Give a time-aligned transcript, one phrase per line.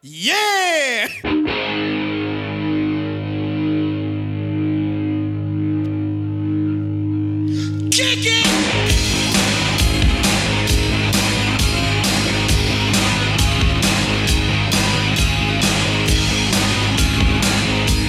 [0.00, 1.08] Yeah!
[7.90, 8.46] Kick it!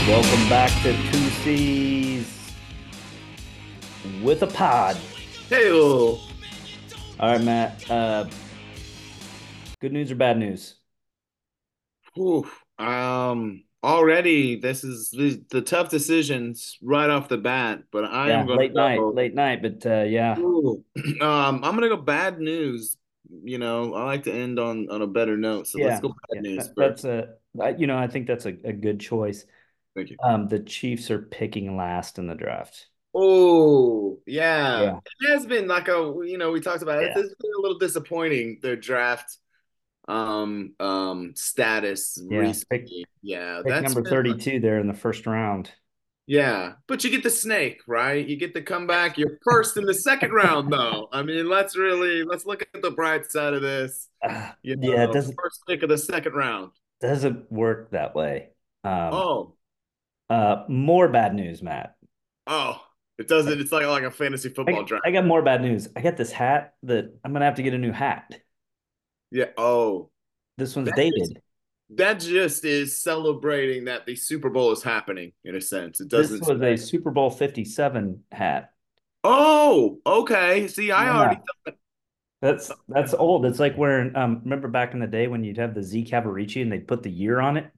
[0.07, 2.51] Welcome back to Two C's
[4.21, 4.95] with a pod.
[5.49, 6.19] Hey, All
[7.19, 7.89] right, Matt.
[7.89, 8.25] Uh,
[9.81, 10.75] good news or bad news?
[12.77, 18.41] Um, already this is the, the tough decisions right off the bat, but I yeah,
[18.41, 20.83] am going late night, late night, but uh, yeah, Ooh.
[21.21, 22.97] Um, I'm gonna go bad news.
[23.43, 26.09] You know, I like to end on on a better note, so yeah, let's go
[26.09, 27.29] bad yeah, news that- that's a,
[27.77, 29.45] you know, I think that's a, a good choice.
[29.95, 30.17] Thank you.
[30.23, 32.87] Um, the Chiefs are picking last in the draft.
[33.13, 34.81] Oh, yeah.
[34.81, 34.99] Yeah.
[35.21, 37.11] It has been like a you know we talked about it.
[37.15, 39.37] It's been a little disappointing their draft
[40.09, 43.05] um um status Yeah, recently.
[43.21, 45.71] yeah, Pick that's number been- thirty-two there in the first round.
[46.27, 48.23] Yeah, but you get the snake, right?
[48.27, 49.17] You get to come back.
[49.17, 51.09] You're first in the second round, though.
[51.11, 54.09] I mean, let's really let's look at the bright side of this.
[54.23, 56.71] Ah, You yeah, it know, doesn't first pick of the second round.
[57.01, 58.49] doesn't work that way.
[58.83, 59.53] Um, Oh,
[60.29, 61.95] uh, more bad news, Matt.
[62.45, 62.79] oh,
[63.17, 63.59] it doesn't.
[63.59, 65.03] It's like like a fantasy I, football draft.
[65.07, 65.87] I got more bad news.
[65.95, 68.39] I got this hat that I'm gonna have to get a new hat.
[69.31, 69.45] Yeah.
[69.57, 70.09] Oh,
[70.57, 71.41] This one's That is- dated.
[71.91, 76.01] that just is celebrating that the Super Bowl is happening in a sense.
[76.01, 76.39] It doesn't.
[76.39, 78.71] This was a Super Bowl 57 hat.
[79.23, 80.67] Oh, okay.
[80.67, 81.17] See, I Yeah.
[81.17, 81.39] already.
[82.41, 83.45] That's that's old.
[83.45, 86.61] It's like wearing um remember back in the day when you'd have the Z Cavaricci
[86.61, 87.69] and they'd put the year on it?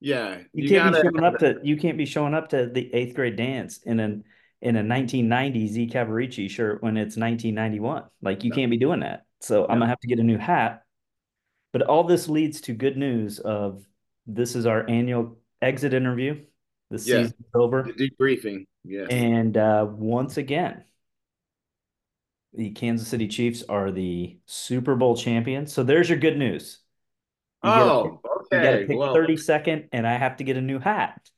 [0.00, 2.92] Yeah, You, can't gotta- be showing up to you can't be showing up to the
[2.94, 4.24] eighth grade dance in an
[4.62, 8.04] in a 1990 Z Cavaricci shirt when it's 1991.
[8.22, 9.25] Like you can't be doing that.
[9.46, 10.82] So I'm gonna have to get a new hat.
[11.72, 13.86] But all this leads to good news of
[14.26, 16.44] this is our annual exit interview.
[16.90, 17.22] The Yeah.
[17.24, 17.82] season's over.
[17.82, 18.66] the debriefing.
[18.84, 19.08] Yes.
[19.10, 20.84] And uh, once again,
[22.54, 25.72] the Kansas City Chiefs are the Super Bowl champions.
[25.72, 26.78] So there's your good news.
[27.62, 28.12] You gotta oh, pick-
[28.52, 28.86] you got to okay.
[28.86, 31.30] pick Well, 32nd, and I have to get a new hat.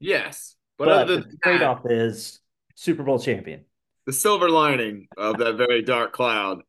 [0.00, 2.40] yes, but, But, other the that, trade-off is
[2.74, 3.64] Super Bowl champion.
[4.06, 6.62] the silver lining of that very dark cloud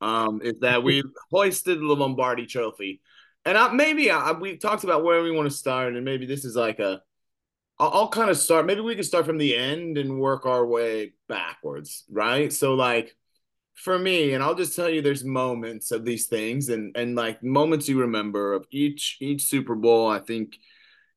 [0.00, 3.00] um, is that we hoisted the Lombardi Trophy,
[3.44, 6.44] and I, maybe I, we talked about where we want to start, and maybe this
[6.44, 7.02] is like a.
[7.78, 8.66] I'll, I'll kind of start.
[8.66, 12.52] Maybe we can start from the end and work our way backwards, right?
[12.52, 13.16] So, like
[13.74, 17.42] for me, and I'll just tell you, there's moments of these things, and and like
[17.42, 20.08] moments you remember of each each Super Bowl.
[20.08, 20.58] I think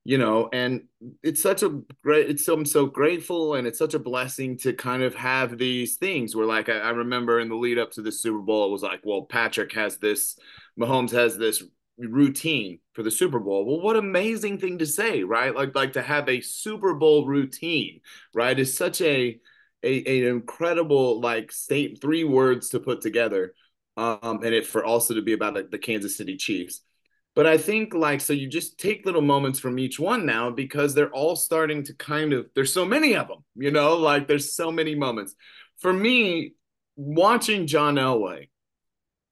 [0.07, 0.84] you know and
[1.22, 4.72] it's such a great it's so i'm so grateful and it's such a blessing to
[4.72, 8.01] kind of have these things where like I, I remember in the lead up to
[8.01, 10.38] the super bowl it was like well patrick has this
[10.79, 11.62] mahomes has this
[11.97, 13.66] routine for the super bowl.
[13.66, 15.53] Well what amazing thing to say right?
[15.53, 18.01] Like like to have a super bowl routine
[18.34, 19.40] right is such a
[19.84, 23.53] a an incredible like state three words to put together
[23.96, 26.81] um and it for also to be about the, the kansas city chiefs
[27.37, 30.95] but I think like so you just take little moments from each one now because
[30.95, 34.55] they're all starting to kind of there's so many of them, you know, like there's
[34.55, 35.35] so many moments.
[35.77, 36.55] For me,
[36.95, 38.49] watching John Elway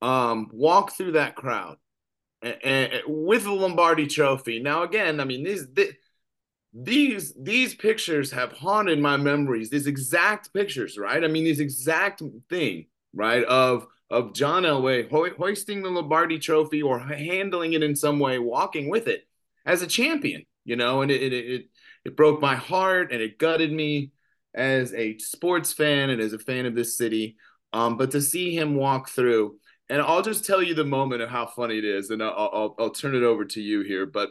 [0.03, 1.77] um walk through that crowd
[2.43, 4.59] and, and with the Lombardi trophy.
[4.61, 5.66] Now again, I mean these
[6.75, 9.72] these these pictures have haunted my memories.
[9.72, 11.23] These exact pictures, right?
[11.23, 12.85] I mean these exact thing,
[13.16, 13.43] right?
[13.45, 18.39] Of of John Elway ho- hoisting the Lombardi Trophy or handling it in some way,
[18.39, 19.27] walking with it
[19.66, 21.66] as a champion, you know, and it it it,
[22.05, 24.11] it broke my heart and it gutted me
[24.53, 27.35] as a sports fan and as a fan of this city.
[27.73, 29.57] Um, but to see him walk through,
[29.89, 32.75] and I'll just tell you the moment of how funny it is, and I'll I'll,
[32.79, 34.05] I'll turn it over to you here.
[34.05, 34.29] But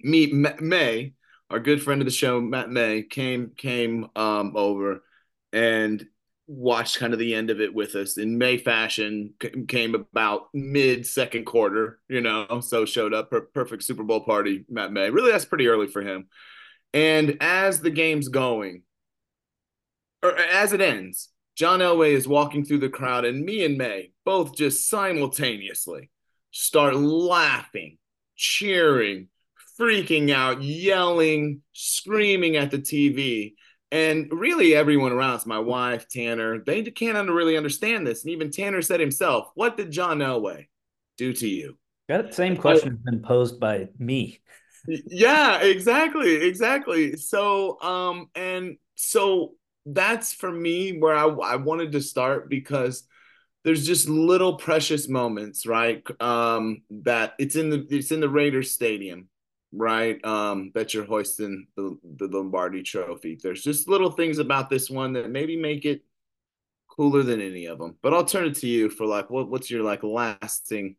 [0.00, 0.26] me,
[0.60, 1.14] May,
[1.50, 5.02] our good friend of the show, Matt May, came came um over
[5.52, 6.04] and
[6.48, 9.34] watched kind of the end of it with us in May fashion.
[9.40, 14.20] c- Came about mid second quarter, you know, so showed up per- perfect Super Bowl
[14.20, 14.64] party.
[14.68, 16.28] Matt May, really, that's pretty early for him.
[16.94, 18.82] And as the game's going,
[20.22, 24.12] or as it ends, John Elway is walking through the crowd, and me and May
[24.24, 26.10] both just simultaneously
[26.50, 27.98] start laughing,
[28.36, 29.28] cheering,
[29.78, 33.54] freaking out, yelling, screaming at the TV.
[33.90, 38.22] And really, everyone around us, my wife, Tanner, they can't under- really understand this.
[38.22, 40.66] And even Tanner said himself, What did John Elway
[41.16, 41.78] do to you?
[42.08, 44.40] That same question has been posed by me.
[44.86, 49.54] yeah exactly exactly so um and so
[49.84, 53.04] that's for me where I, I wanted to start because
[53.64, 56.02] there's just little precious moments, right?
[56.20, 59.28] Um, that it's in the it's in the Raiders stadium,
[59.72, 60.22] right?
[60.24, 63.38] Um, that you're hoisting the, the Lombardi trophy.
[63.42, 66.02] There's just little things about this one that maybe make it
[66.88, 67.96] cooler than any of them.
[68.02, 70.96] But I'll turn it to you for like what what's your like lasting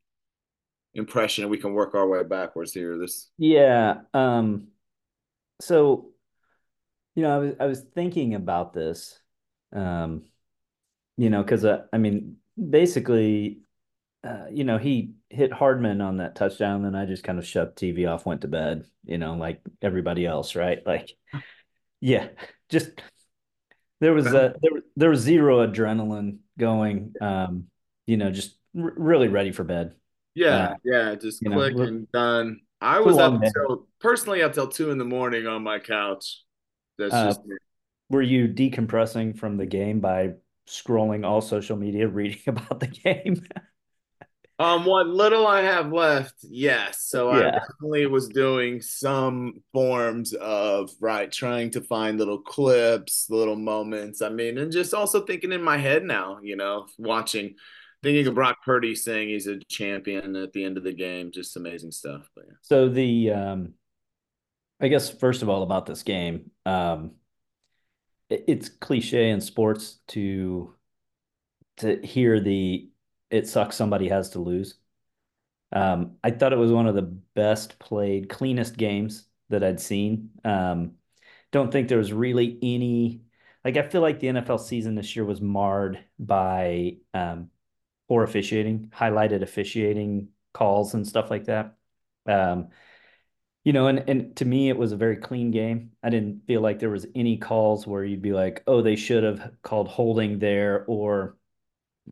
[0.96, 2.98] impression we can work our way backwards here.
[2.98, 4.02] This Yeah.
[4.14, 4.68] Um,
[5.62, 6.12] so
[7.16, 9.20] you know, I was I was thinking about this.
[9.74, 10.24] Um,
[11.18, 13.62] you know, because uh, I mean, basically,
[14.24, 17.76] uh, you know, he hit Hardman on that touchdown, and I just kind of shut
[17.76, 20.86] TV off, went to bed, you know, like everybody else, right?
[20.86, 21.12] Like,
[22.02, 22.30] yeah,
[22.70, 23.02] just
[24.00, 27.66] there was a there, there was zero adrenaline going, um,
[28.08, 29.96] you know, just r really ready for bed.
[30.36, 32.62] yeah, Uh, yeah, just you know, click and done.
[32.82, 36.44] I was up until personally up till two in the morning on my couch.
[36.98, 37.56] That's Uh, just me.
[38.10, 40.34] Were you decompressing from the game by
[40.68, 43.46] scrolling all social media, reading about the game?
[44.60, 47.04] Um, what little I have left, yes.
[47.04, 53.56] So I definitely was doing some forms of right, trying to find little clips, little
[53.56, 54.22] moments.
[54.22, 57.56] I mean, and just also thinking in my head now, you know, watching,
[58.04, 61.56] thinking of Brock Purdy saying he's a champion at the end of the game, just
[61.56, 62.30] amazing stuff.
[62.36, 62.56] But yeah.
[62.62, 63.74] So the um
[64.82, 67.12] I guess first of all about this game, um
[68.30, 70.76] it- it's cliche in sports to
[71.78, 72.90] to hear the
[73.32, 74.76] it sucks somebody has to lose.
[75.72, 80.32] Um I thought it was one of the best played, cleanest games that I'd seen.
[80.44, 80.96] Um
[81.52, 83.24] don't think there was really any
[83.66, 87.52] like I feel like the NFL season this year was marred by um
[88.10, 91.78] poor officiating, highlighted officiating calls and stuff like that.
[92.28, 92.70] Um
[93.64, 95.92] you know, and and to me, it was a very clean game.
[96.04, 99.24] I didn't feel like there was any calls where you'd be like, "Oh, they should
[99.24, 101.38] have called holding there," or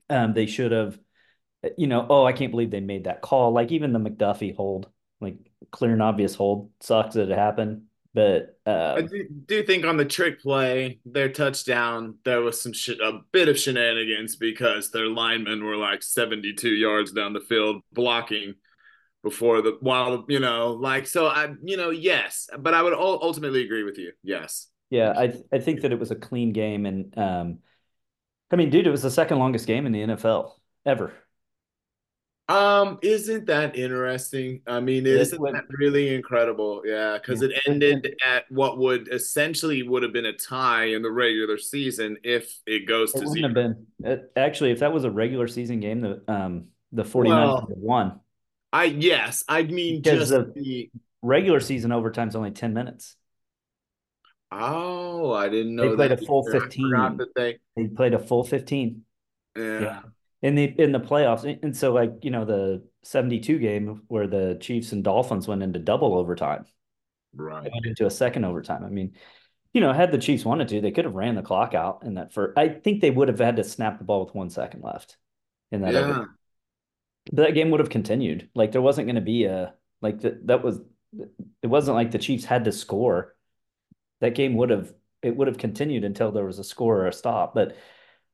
[0.09, 0.99] um, they should have,
[1.77, 4.89] you know, "Oh, I can't believe they made that call." Like even the McDuffie hold,
[5.19, 5.37] like
[5.71, 7.83] clear and obvious hold, sucks that it happened.
[8.13, 12.73] But I um, do, do think on the trick play, their touchdown, there was some
[12.73, 17.83] shit, a bit of shenanigans because their linemen were like 72 yards down the field
[17.93, 18.55] blocking
[19.23, 23.63] before the while you know like so I you know yes, but I would ultimately
[23.63, 24.13] agree with you.
[24.23, 24.67] Yes.
[24.89, 27.59] yeah, I I think that it was a clean game, and um,
[28.49, 30.53] I mean, dude, it was the second longest game in the NFL
[30.85, 31.13] ever.
[32.49, 34.61] Um, isn't that interesting?
[34.65, 36.81] I mean, It isn't would- that really incredible?
[36.85, 37.49] Yeah, because Yeah.
[37.49, 42.17] it ended at what would essentially would have been a tie in the regular season
[42.23, 43.75] if it goes It to wouldn't have zero.
[43.99, 47.67] been it, actually if that was a regular season game, the um the 49ers Well,
[47.69, 48.19] won.
[48.71, 50.89] I yes, I mean Because just the
[51.23, 53.17] Regular season overtime's only 10 minutes.
[54.51, 56.61] oh, I didn't know They played that a full either.
[56.61, 57.17] 15.
[57.17, 59.03] that they They played a full 15.
[59.57, 59.81] yeah.
[59.81, 60.01] Yeah.
[60.41, 61.59] In the in the playoffs.
[61.63, 65.79] And- so like, you know, the 72 game where the Chiefs and Dolphins went into
[65.79, 66.65] double overtime.
[67.35, 67.63] Right.
[67.63, 68.83] They went into a second overtime.
[68.83, 69.15] I mean,
[69.73, 72.15] you know, had the Chiefs wanted to, they could have ran the clock out in
[72.15, 72.57] that first.
[72.57, 75.17] I think they would have had to snap the ball with one second left
[75.71, 76.25] in that Yeah.
[77.31, 78.49] But that game would have continued.
[78.55, 80.47] Like there wasn't going to be a like that.
[80.47, 80.79] That was
[81.61, 81.67] it.
[81.67, 83.35] Wasn't like the Chiefs had to score.
[84.21, 87.13] That game would have it would have continued until there was a score or a
[87.13, 87.53] stop.
[87.53, 87.75] But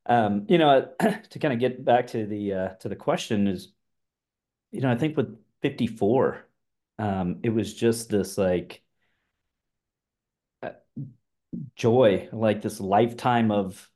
[0.10, 3.72] you know, to kind of get back to the uh, to the question is,
[4.72, 6.46] you know, I think with fifty four,
[7.00, 8.84] um, it was just this like
[10.62, 10.72] uh,
[11.76, 13.90] joy, like this lifetime of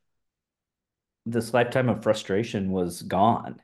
[1.26, 3.60] this lifetime of frustration was gone.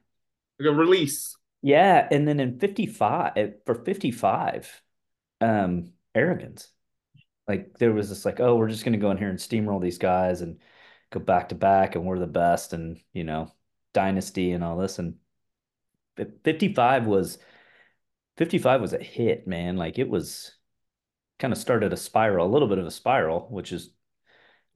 [0.58, 1.36] Like a release.
[1.62, 4.82] Yeah, and then in 55 for 55,
[5.40, 6.68] um, arrogance.
[7.48, 9.98] Like there was this like, oh, we're just gonna go in here and steamroll these
[9.98, 10.58] guys and
[11.14, 13.50] go back to back and we're the best and you know,
[13.92, 14.98] dynasty and all this.
[14.98, 15.14] And
[16.44, 17.38] 55 was
[18.36, 19.76] 55 was a hit, man.
[19.76, 20.52] Like it was
[21.38, 23.90] kind of started a spiral, a little bit of a spiral, which is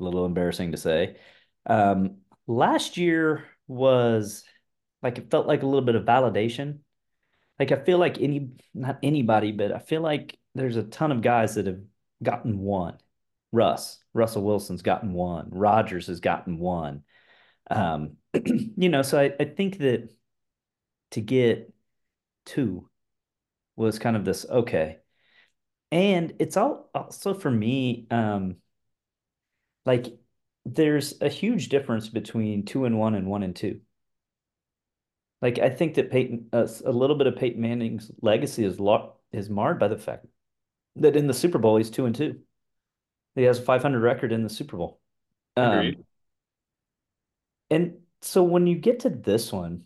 [0.00, 1.16] a little embarrassing to say.
[1.66, 4.44] Um, last year was
[5.02, 6.78] like it felt like a little bit of validation.
[7.58, 11.20] Like I feel like any not anybody, but I feel like there's a ton of
[11.20, 11.80] guys that have
[12.22, 12.98] gotten one.
[13.52, 15.48] Russ, Russell Wilson's gotten one.
[15.50, 17.02] Rodgers has gotten one.
[17.70, 20.12] Um, you know, so I, I think that
[21.12, 21.72] to get
[22.44, 22.88] two
[23.76, 24.98] was kind of this okay.
[25.90, 28.56] And it's all also for me, um,
[29.86, 30.06] like
[30.66, 33.80] there's a huge difference between two and one and one and two.
[35.40, 39.14] Like I think that Peyton, uh, a little bit of Peyton Manning's legacy is lo
[39.32, 40.26] is marred by the fact
[40.96, 42.40] that in the Super Bowl he's two and two.
[43.38, 45.00] He has a 500 record in the Super Bowl.
[45.56, 45.92] Um,
[47.70, 49.84] and so when you get to this one,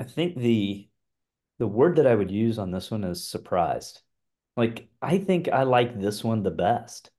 [0.00, 0.88] I think the
[1.58, 4.00] the word that I would use on this one is surprised.
[4.56, 7.10] Like I think I like this one the best.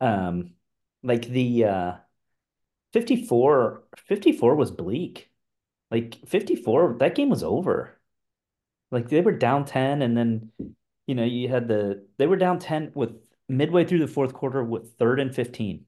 [0.00, 0.54] Um
[1.02, 1.92] like the uh
[2.92, 5.30] 54 54 was bleak.
[5.90, 7.98] Like 54 that game was over.
[8.90, 10.52] Like they were down 10 and then
[11.06, 14.62] you know, you had the they were down 10 with midway through the fourth quarter
[14.62, 15.84] with third and 15.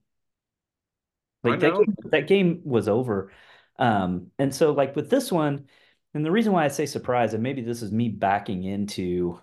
[1.44, 3.32] Like that game, that game was over.
[3.78, 5.66] Um, and so like with this one,
[6.14, 9.40] and the reason why I say surprise, and maybe this is me backing into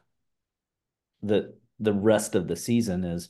[1.21, 3.29] the the rest of the season is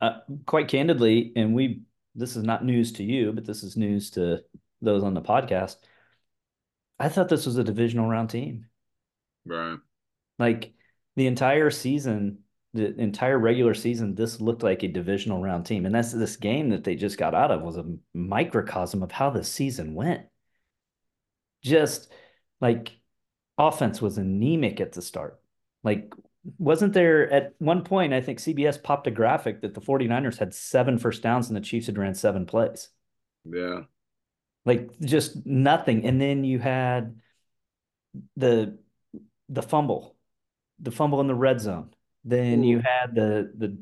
[0.00, 1.82] uh, quite candidly, and we
[2.14, 4.42] this is not news to you, but this is news to
[4.80, 5.76] those on the podcast.
[6.98, 8.66] I thought this was a divisional round team.
[9.44, 9.78] Right.
[10.38, 10.72] Like
[11.16, 12.41] the entire season,
[12.74, 15.84] the entire regular season, this looked like a divisional round team.
[15.84, 19.30] And that's this game that they just got out of was a microcosm of how
[19.30, 20.26] the season went.
[21.62, 22.10] Just
[22.60, 22.98] like
[23.58, 25.38] offense was anemic at the start.
[25.84, 26.12] Like,
[26.58, 30.54] wasn't there at one point, I think CBS popped a graphic that the 49ers had
[30.54, 32.88] seven first downs and the Chiefs had ran seven plays.
[33.44, 33.82] Yeah.
[34.64, 36.06] Like just nothing.
[36.06, 37.20] And then you had
[38.36, 38.78] the
[39.48, 40.16] the fumble,
[40.80, 41.90] the fumble in the red zone
[42.24, 43.78] then you had the the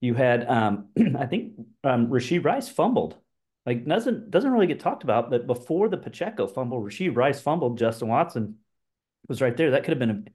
[0.00, 3.16] you had um I think um Rashee Rice fumbled.
[3.64, 7.78] Like doesn't doesn't really get talked about, but before the Pacheco fumble, Rashee Rice fumbled,
[7.78, 8.56] Justin Watson
[9.28, 9.70] was right there.
[9.70, 10.28] That could have been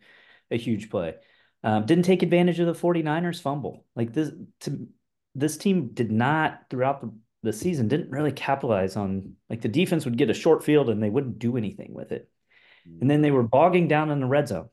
[0.52, 1.16] a, a huge play.
[1.64, 3.86] Um, didn't take advantage of the 49ers fumble.
[3.96, 4.88] Like this to
[5.36, 7.14] this team did not throughout the,
[7.44, 11.04] the season didn't really capitalize on like the defense would get a short field and
[11.04, 12.30] they wouldn't do anything with it.
[13.02, 14.70] And then they were bogging down in the red zone.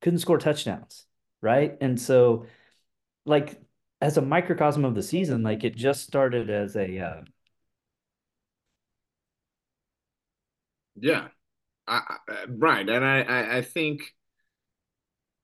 [0.00, 1.05] Couldn't score touchdowns
[1.42, 1.76] right?
[1.80, 2.46] And so,
[3.26, 3.60] like
[4.00, 7.22] as a microcosm of the season, like it just started as a uh...
[10.96, 11.28] yeah,
[11.88, 14.02] I, I, right, and I, I I think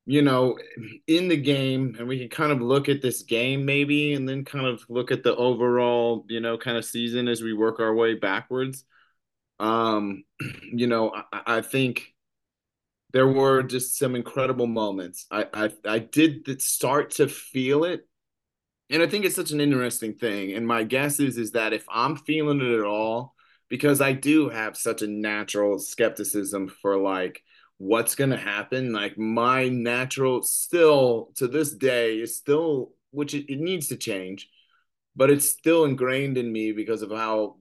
[0.07, 0.59] you know
[1.07, 4.45] in the game, and we can kind of look at this game maybe, and then
[4.45, 7.95] kind of look at the overall you know kind of season as we work our
[7.95, 8.85] way backwards.
[9.61, 10.25] Um,
[10.73, 12.12] you know, I, I think
[13.13, 15.27] there were just some incredible moments.
[15.31, 18.07] I I, I did start to feel it,
[18.91, 20.53] and I think it's such an interesting thing.
[20.53, 23.35] And my guess is is that if I'm feeling it at all,
[23.69, 27.43] because I do have such a natural skepticism for like
[27.79, 28.93] what's to happen.
[28.93, 34.49] Like my natural still to this day is still which it, it needs to change,
[35.17, 37.57] but it's still ingrained in me because of how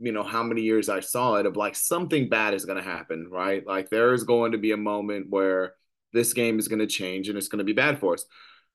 [0.00, 2.88] you know how many years I saw it of like something bad is going to
[2.88, 3.64] happen, right?
[3.66, 5.74] Like there is going to be a moment where
[6.12, 8.24] this game is going to change and it's going to be bad for us.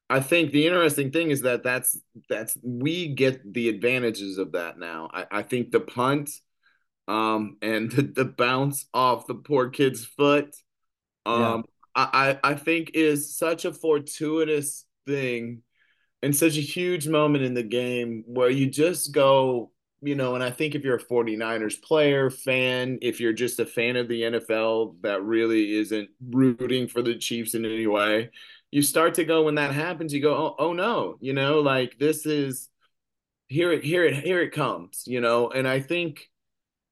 [0.10, 4.78] I think the interesting thing is that that's that's we get the advantages of that
[4.78, 5.10] now.
[5.12, 6.30] I, I think the punt
[7.08, 10.56] um and the, the bounce off the poor kid's foot
[11.26, 11.62] um yeah.
[11.98, 15.62] I, I think is such a fortuitous thing
[16.22, 19.72] and such a huge moment in the game where you just go
[20.06, 23.66] you know, and I think if you're a 49ers player, fan, if you're just a
[23.66, 28.30] fan of the NFL that really isn't rooting for the Chiefs in any way,
[28.72, 31.98] you start to go when that happens, you go, oh, oh no, you know, like
[31.98, 32.70] this is
[33.48, 36.30] here it here it here it comes, you know, and I think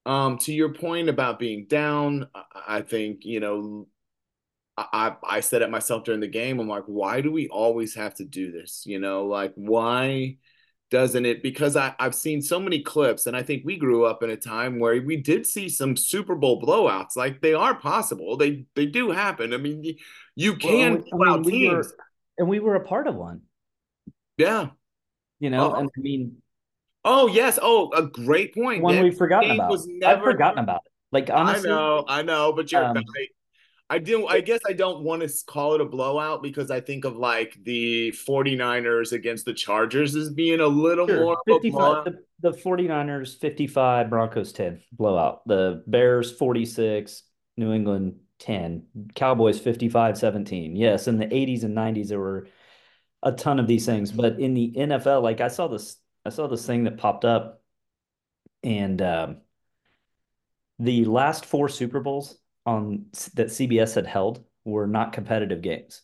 [0.06, 2.28] um to your point about being down,
[2.68, 3.88] I think, you know,
[4.78, 6.60] I I said it myself during the game.
[6.60, 8.84] I'm like, why do we always have to do this?
[8.86, 10.38] You know, like why
[10.94, 11.42] doesn't it?
[11.42, 14.38] Because I, I've seen so many clips, and I think we grew up in a
[14.38, 17.18] time where we did see some Super Bowl blowouts.
[17.18, 18.38] Like they are possible.
[18.38, 19.56] They they do happen.
[19.56, 19.96] I mean,
[20.36, 21.86] you can well, mean, we were,
[22.38, 23.42] and we were a part of one.
[24.38, 24.68] Yeah.
[25.40, 26.38] You know, and I mean
[27.04, 27.58] Oh yes.
[27.62, 28.84] Oh, a great point.
[28.84, 29.78] One we've forgotten about.
[29.88, 30.92] Never, I've forgotten about it.
[31.12, 33.30] Like honestly, I know, I know, but you're um, right.
[33.94, 37.06] I do I guess I don't want to call it a blowout because I think
[37.06, 41.20] of like the 49ers against the Chargers as being a little sure.
[41.20, 45.48] more 55 the, the 49ers 55 Broncos 10 blowout.
[45.48, 47.22] The Bears 46
[47.58, 50.76] New England 10 Cowboys 55 17.
[50.76, 52.48] Yes, in the 80s and 90s there were
[53.22, 56.48] a ton of these things, but in the NFL like I saw this I saw
[56.48, 57.62] this thing that popped up
[58.64, 59.38] and um,
[60.80, 63.06] the last four Super Bowls on
[63.36, 66.02] that CBS had held were not competitive games.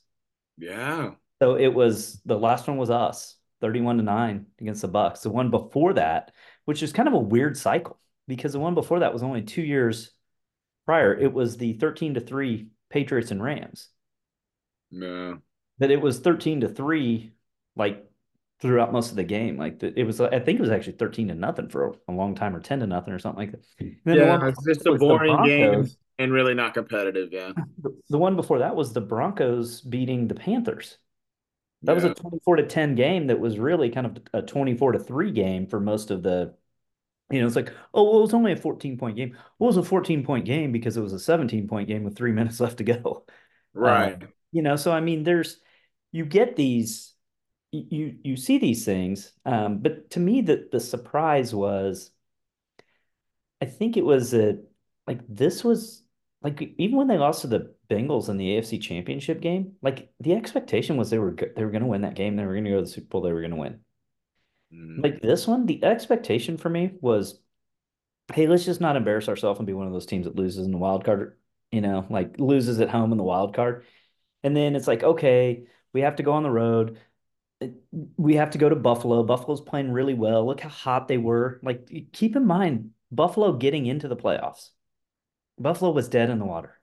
[0.57, 1.11] Yeah.
[1.41, 5.21] So it was the last one was us, 31 to 9 against the Bucs.
[5.21, 6.31] The one before that,
[6.65, 9.61] which is kind of a weird cycle because the one before that was only 2
[9.61, 10.11] years
[10.85, 11.17] prior.
[11.17, 13.89] It was the 13 to 3 Patriots and Rams.
[14.91, 15.35] Yeah.
[15.77, 17.31] But it was 13 to 3
[17.75, 18.05] like
[18.59, 19.57] throughout most of the game.
[19.57, 22.55] Like it was, I think it was actually thirteen to nothing for a, long time,
[22.55, 23.65] or ten to nothing, or something like that.
[24.05, 25.87] yeah, it's just a boring game
[26.19, 27.29] and really not competitive.
[27.31, 27.53] Yeah,
[28.09, 30.97] the, one before that was the Broncos beating the Panthers.
[31.83, 31.95] That yeah.
[31.95, 33.27] was a twenty-four to ten game.
[33.27, 36.53] That was really kind of a twenty-four to three game for most of the.
[37.31, 39.37] You know, it's like, oh, well, it was only a 14 point game.
[39.59, 42.17] Well, it was a 14 point game because it was a 17 point game with
[42.17, 43.27] three minutes left to go.
[43.71, 44.15] Right.
[44.15, 45.57] Um, you know, so I mean, there's,
[46.11, 47.13] you get these
[47.71, 52.11] you you see these things, um, but to me, the the surprise was,
[53.61, 54.59] I think it was a
[55.05, 56.03] like this was
[56.41, 60.33] like even when they lost to the Bengals in the AFC Championship game, like the
[60.33, 62.71] expectation was they were they were going to win that game, they were going to
[62.71, 63.79] go to the Super Bowl, they were going to win.
[64.73, 65.03] Mm.
[65.03, 67.39] Like this one, the expectation for me was,
[68.33, 70.71] hey, let's just not embarrass ourselves and be one of those teams that loses in
[70.71, 71.37] the wild card,
[71.71, 73.85] you know, like loses at home in the wild card.
[74.43, 76.97] And then it's like, okay, we have to go on the road
[78.17, 79.23] we have to go to Buffalo.
[79.23, 80.45] Buffalo's playing really well.
[80.45, 81.59] Look how hot they were.
[81.63, 84.69] Like, keep in mind, Buffalo getting into the playoffs.
[85.59, 86.79] Buffalo was dead in the water.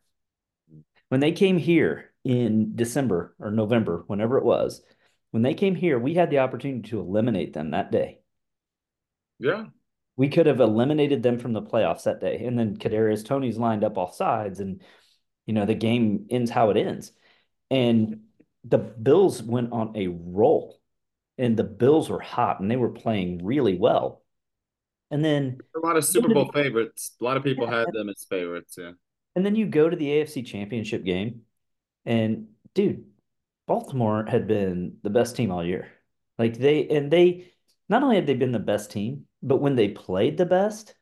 [1.09, 4.83] When they came here in December or November, whenever it was,
[5.31, 8.21] when they came here, we had the opportunity to eliminate them that day.
[9.39, 9.67] Yeah.
[10.17, 12.45] We could have eliminated them from the playoffs that day.
[12.45, 14.83] And then Kadarius Toney's lined up off sides, and
[15.47, 17.13] you know, the game ends how it ends.
[17.71, 18.23] And
[18.65, 20.81] the Bills went on a roll
[21.39, 24.23] and the Bills were hot and they were playing really well.
[25.11, 27.13] And then a lot of Super Bowl favorites.
[27.21, 28.93] A lot of people yeah, had them as favorites, yeah.
[29.35, 31.43] And then you go to the AFC Championship game,
[32.05, 33.05] and dude,
[33.67, 35.89] Baltimore had been the best team all year.
[36.39, 37.53] Like they and they
[37.89, 40.95] not only had they been the best team, but when they played the best,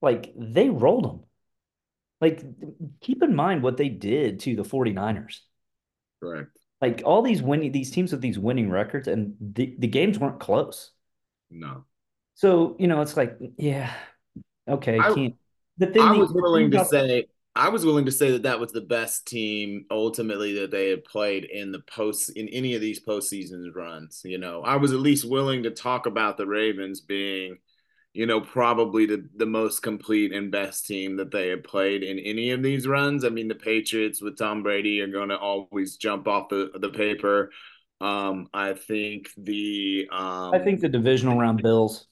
[0.00, 1.20] like they rolled them.
[2.20, 2.42] Like
[3.00, 5.40] keep in mind what they did to the 49ers.
[6.22, 6.56] Correct.
[6.80, 10.40] Like all these winning these teams with these winning records, and the, the games weren't
[10.40, 10.90] close.
[11.50, 11.84] No.
[12.40, 13.92] So you know, it's like, yeah,
[14.66, 15.34] okay, I, can't.
[15.76, 18.58] But then I the, was willing to say I was willing to say that that
[18.58, 22.80] was the best team ultimately that they had played in the post in any of
[22.80, 24.22] these postseason runs.
[24.24, 27.58] You know, I was at least willing to talk about the Ravens being
[28.14, 32.18] you know, probably the, the most complete and best team that they had played in
[32.18, 33.22] any of these runs.
[33.22, 36.88] I mean, the Patriots with Tom Brady are going to always jump off the, the
[36.88, 37.50] paper.
[38.00, 42.06] Um, I think the um, I think the divisional round Bills,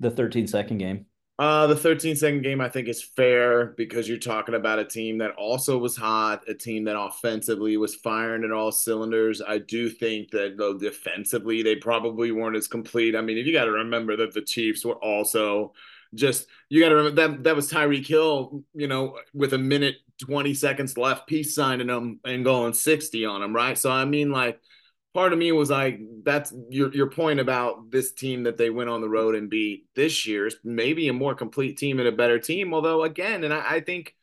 [0.00, 1.06] the 13 second game.
[1.40, 5.16] Uh, the 13 second game, I think, is fair because you're talking about a team
[5.18, 9.40] that also was hot, a team that offensively was firing at all cylinders.
[9.40, 13.16] I do think that, though, defensively, they probably weren't as complete.
[13.16, 15.72] I mean, if you got to remember that the Chiefs were also
[16.14, 19.96] just, you got to remember that that was Tyreek Hill, you know, with a minute,
[20.18, 23.78] 20 seconds left, peace signing them and going 60 on them, right?
[23.78, 24.60] So, I mean, like,
[25.14, 28.90] part of me was like, that's your your point about this team that they went
[28.90, 32.38] on the road and beat this year's maybe a more complete team and a better
[32.38, 32.74] team.
[32.74, 34.14] Although again, and I, I think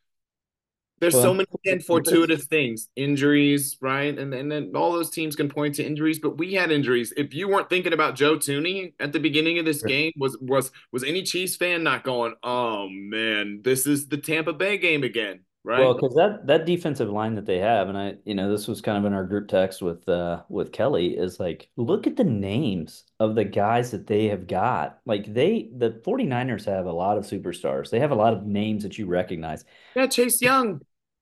[0.99, 4.17] there's well, so many again, fortuitous things, injuries, right?
[4.17, 7.13] And, and then all those teams can point to injuries, but we had injuries.
[7.15, 10.71] If you weren't thinking about Joe Thuney at the beginning of this game, was was
[10.91, 15.41] was any Chiefs fan not going, oh man, this is the Tampa Bay game again?
[15.67, 15.81] Right?
[15.81, 18.81] Well, because that that defensive line that they have, and I, you know, this was
[18.81, 22.23] kind of in our group text with uh with Kelly, is like, look at the
[22.23, 24.99] names of the guys that they have got.
[25.05, 27.89] Like they the 49ers have a lot of superstars.
[27.89, 29.65] They have a lot of names that you recognize.
[29.95, 30.79] Yeah, Chase Young.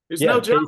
[0.10, 0.62] There's yeah, no joke.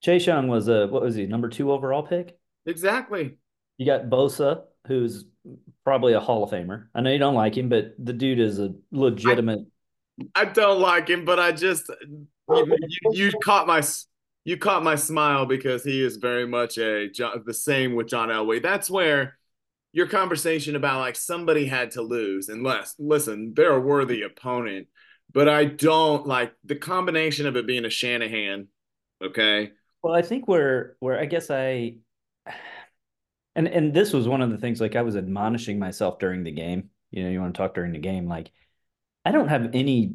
[0.00, 2.38] Chase, Chase Young was a what was he, number two overall pick?
[2.66, 3.36] Exactly.
[3.78, 5.24] You got Bosa, who's
[5.82, 6.86] probably a Hall of Famer.
[6.94, 9.66] I know you don't like him, but the dude is a legitimate
[10.36, 11.90] I, I don't like him, but I just
[12.48, 12.76] you,
[13.06, 13.82] oh, you, caught my
[14.44, 17.08] you caught my smile because he is very much a
[17.44, 18.62] the same with John Elway.
[18.62, 19.38] That's where
[19.92, 24.88] your conversation about like somebody had to lose, unless listen, they're a worthy opponent,
[25.32, 28.68] but I don't like the combination of it being a Shanahan.
[29.22, 29.70] Okay.
[30.02, 31.96] Well, I think where where I guess I
[33.54, 36.50] and and this was one of the things like I was admonishing myself during the
[36.50, 36.90] game.
[37.10, 38.50] You know, you want to talk during the game, like
[39.24, 40.14] I don't have any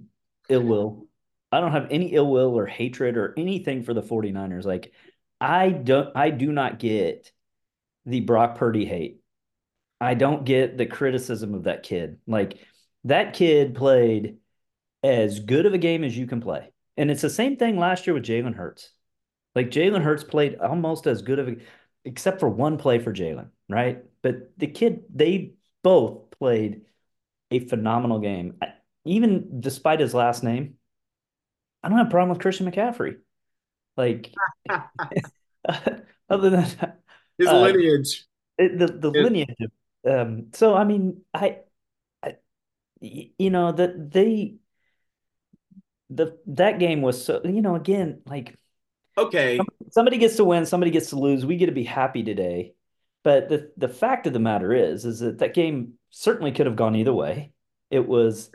[0.50, 1.07] ill will
[1.52, 4.66] I don't have any ill will or hatred or anything for the 49ers.
[4.66, 4.92] Like
[5.40, 7.32] I don't I do not get
[8.06, 9.22] the Brock Purdy hate.
[10.00, 12.20] I don't get the criticism of that kid.
[12.28, 12.60] Like
[13.06, 14.38] that kid played
[15.04, 16.70] as good of a game as you can play.
[16.98, 18.92] And it's the same thing last year with Jalen Hurts.
[19.56, 21.56] Like Jalen Hurts played almost as good of a
[22.06, 24.04] except for one play for Jalen, right?
[24.22, 26.82] But the kid, they both played
[27.52, 28.58] a phenomenal game.
[29.06, 30.77] Even despite his last name,
[31.84, 33.18] I don't have a problem with Christian McCaffrey.
[33.96, 34.34] Like,
[36.30, 36.66] other than
[37.38, 38.26] his uh, lineage.
[38.58, 39.56] It- the the It- lineage
[40.08, 41.60] um so I mean I,
[43.02, 44.56] you know that they
[46.10, 48.56] the that game was so you know again like
[49.18, 49.60] Okay,
[49.90, 52.74] somebody gets to win somebody gets to lose we get to be happy today
[53.24, 56.76] but the the fact of the matter is is that that game certainly could have
[56.76, 57.52] gone either way
[57.90, 58.52] it was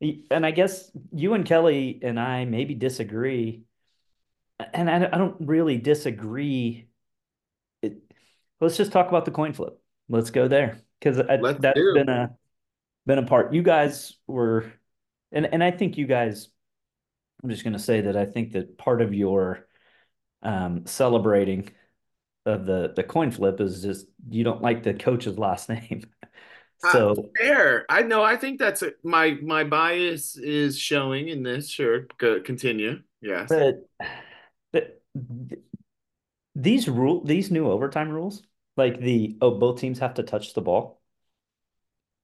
[0.00, 3.64] and I guess you and Kelly and I maybe disagree
[4.72, 6.88] and I, I don't really disagree
[7.82, 7.98] it,
[8.60, 11.94] let's just talk about the coin flip let's go there because that's do.
[11.94, 12.34] been a
[13.06, 14.72] been a part you guys were
[15.32, 16.48] and and I think you guys
[17.42, 19.66] I'm just going to say that I think that part of your
[20.42, 21.70] um, celebrating
[22.46, 26.02] of the the coin flip is just you don't like the coach's last name.
[26.82, 27.84] Uh, so fair.
[27.88, 28.22] I know.
[28.22, 31.68] I think that's a, my my bias is showing in this.
[31.68, 33.02] Sure, continue.
[33.20, 33.48] Yes.
[33.48, 33.88] but,
[34.72, 35.02] but
[36.54, 38.42] these rule these new overtime rules,
[38.76, 41.00] like the oh both teams have to touch the ball.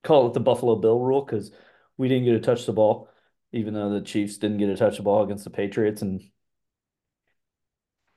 [0.02, 1.50] Call it the Buffalo Bill rule because
[1.96, 3.10] we didn't get to touch the ball,
[3.52, 6.30] even though the Chiefs didn't get to touch the ball against the Patriots in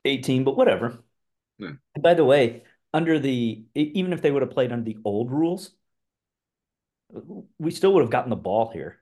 [0.05, 1.03] 18, but whatever.
[1.57, 1.73] Yeah.
[1.99, 5.71] By the way, under the even if they would have played under the old rules,
[7.57, 8.99] we still would have gotten the ball here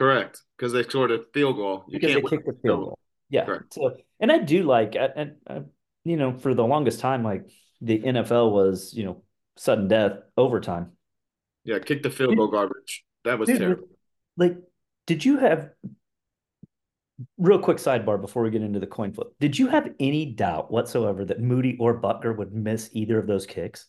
[0.00, 0.40] Correct.
[0.56, 1.84] Because they scored a field goal.
[1.86, 2.98] You because they can't kicked the field goal.
[3.28, 3.44] Yeah.
[3.44, 3.74] Correct.
[3.74, 5.66] So, and I do like, and, and
[6.04, 7.50] you know, for the longest time, like
[7.82, 9.22] the NFL was, you know,
[9.58, 10.92] sudden death overtime.
[11.64, 13.04] Yeah, kick the field goal garbage.
[13.24, 13.88] That was Dude, terrible.
[14.38, 14.56] Like,
[15.06, 15.68] did you have
[17.36, 19.28] real quick sidebar before we get into the coin flip?
[19.38, 23.44] Did you have any doubt whatsoever that Moody or Butker would miss either of those
[23.44, 23.86] kicks?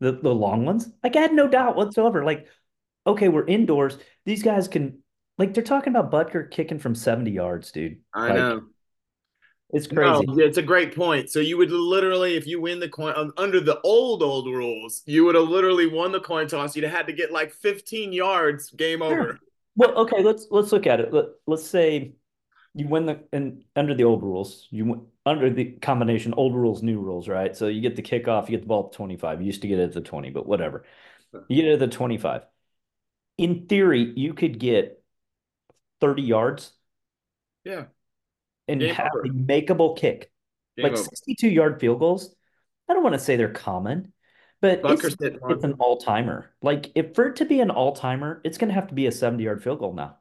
[0.00, 0.88] The the long ones?
[1.04, 2.24] Like I had no doubt whatsoever.
[2.24, 2.48] Like,
[3.06, 3.98] okay, we're indoors.
[4.24, 5.02] These guys can
[5.38, 8.00] like they're talking about Butker kicking from 70 yards, dude.
[8.12, 8.66] I Like, know.
[9.70, 10.26] It's No, crazy.
[10.38, 11.30] it's a great point.
[11.30, 15.24] So you would literally, if you win the coin under the old old rules, you
[15.24, 16.74] would have literally won the coin toss.
[16.76, 19.30] You'd have had to get like 15 yards, game Sure.
[19.30, 19.40] over.
[19.76, 21.12] Well, okay, let's let's look at it.
[21.12, 22.14] Let, let's say
[22.74, 26.82] you win the and under the old rules, you win, under the combination old rules,
[26.82, 27.56] new rules, right?
[27.56, 29.40] So you get the kickoff, you get the ball at 25.
[29.40, 30.84] You used to get it at the 20, but whatever.
[31.48, 32.42] You get it at the 25.
[33.38, 35.02] In theory, you could get
[36.00, 36.72] 30 yards
[37.64, 37.86] Yeah,
[38.68, 39.24] and Game have over.
[39.24, 40.30] a makeable kick.
[40.76, 41.10] game Like over.
[41.10, 42.34] 62 yard field goals.
[42.88, 44.12] I don't want to say they're common,
[44.60, 45.16] but it's,
[45.48, 46.54] it's an all timer.
[46.62, 49.06] Like if for it to be an all timer, it's going to have to be
[49.06, 50.18] a 70 yard field goal now.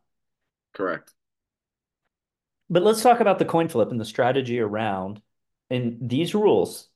[0.73, 1.15] Correct.
[2.69, 5.21] But let's talk about the coin flip and the strategy around
[5.69, 6.89] and these rules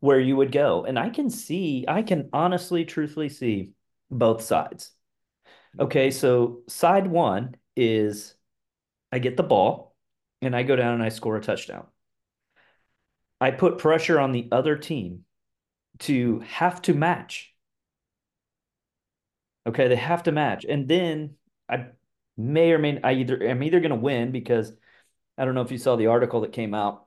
[0.00, 0.84] where you would go.
[0.84, 3.72] And I can see, I can honestly, truthfully see
[4.10, 4.92] both sides.
[5.78, 8.34] Okay, so side one is
[9.12, 9.96] I get the ball
[10.42, 11.86] and I go down and I score a touchdown.
[13.40, 15.24] I put pressure on the other team
[16.00, 17.54] to have to match.
[19.66, 20.64] Okay, they have to match.
[20.64, 21.36] And then
[21.68, 21.88] I
[22.36, 24.72] may or may I either I'm either going to win because
[25.36, 27.06] I don't know if you saw the article that came out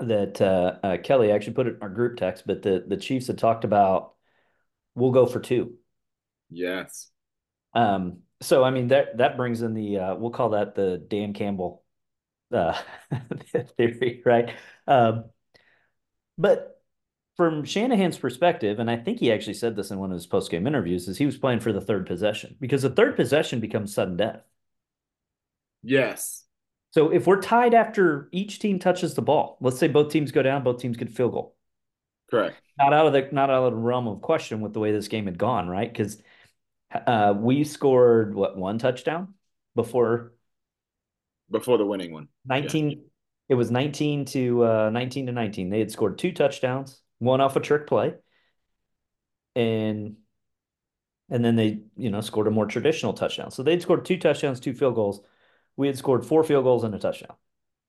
[0.00, 3.26] that uh, uh, Kelly actually put it in our group text, but the the Chiefs
[3.26, 4.14] had talked about
[4.94, 5.74] we'll go for two.
[6.50, 7.10] Yes.
[7.74, 11.32] Um, so I mean that that brings in the uh, we'll call that the Dan
[11.32, 11.84] Campbell
[12.52, 12.78] uh,
[13.76, 14.54] theory, right?
[14.86, 15.24] Um,
[16.36, 16.80] but
[17.36, 20.50] from Shanahan's perspective, and I think he actually said this in one of his post
[20.50, 23.94] game interviews, is he was playing for the third possession because the third possession becomes
[23.94, 24.42] sudden death.
[25.82, 26.44] Yes.
[26.90, 30.42] So if we're tied after each team touches the ball, let's say both teams go
[30.42, 31.56] down, both teams get field goal.
[32.30, 32.56] Correct.
[32.78, 35.08] Not out of the not out of the realm of question with the way this
[35.08, 35.90] game had gone, right?
[35.90, 36.20] Because
[36.92, 39.34] uh, we scored what one touchdown
[39.74, 40.32] before?
[41.50, 42.28] Before the winning one.
[42.46, 43.04] 19
[43.48, 47.56] it was 19 to uh 19 to 19 they had scored two touchdowns one off
[47.56, 48.12] a trick play
[49.56, 50.16] and
[51.30, 53.50] and then they you know scored a more traditional touchdown.
[53.50, 55.20] So they'd scored two touchdowns two field goals.
[55.76, 57.36] We had scored four field goals and a touchdown.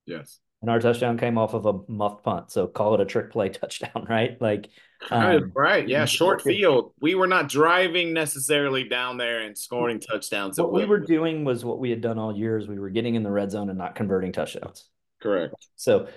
[0.05, 0.39] Yes.
[0.61, 3.49] And our touchdown came off of a muffed punt so call it a trick play
[3.61, 4.69] touchdown right like
[5.09, 5.87] Right, um, right.
[5.87, 6.03] Yeah.
[6.03, 6.91] Short field.
[6.99, 10.59] We were not driving necessarily down there and scoring touchdowns.
[10.59, 13.23] what we were doing was what we had done all years we were getting in
[13.23, 14.89] the red zone and not converting touchdowns
[15.21, 15.55] Correct.
[15.77, 16.09] so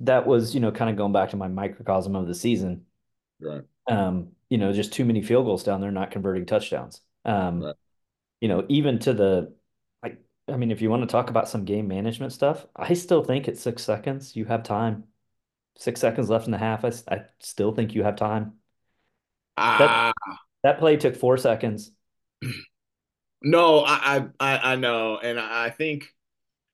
[0.00, 2.86] that was you know kind of going back to my microcosm of the season
[3.42, 3.62] Right.
[3.90, 7.00] um, you know, just too many field goals down there, not converting touchdowns.
[7.26, 7.74] Um, Right.
[8.40, 9.54] you know, even to the
[10.48, 13.48] I mean, if you want to talk about some game management stuff, I still think
[13.48, 15.04] at six seconds you have time.
[15.76, 16.84] Six seconds left in the half.
[16.84, 18.54] I, I still think you have time.
[19.56, 20.12] Ah,
[20.62, 21.90] That play took four seconds.
[23.42, 26.06] no, I, I, I know, and I think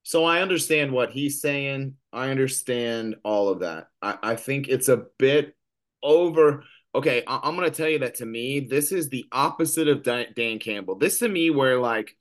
[0.03, 0.23] so.
[0.25, 1.95] I understand what he's saying.
[2.13, 3.87] I understand all of that.
[4.01, 5.55] I, I think it's a bit
[6.03, 6.63] over.
[6.93, 10.03] okay, I- am going to tell you that to me, this is the opposite of
[10.03, 10.95] Dan, Dan Campbell.
[10.95, 12.15] This to me, where like,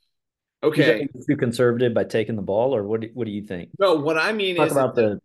[0.62, 3.01] okay, too conservative by taking the ball, or what?
[3.01, 3.70] Do, what do you think?
[3.79, 5.20] No, what I mean Talk is about the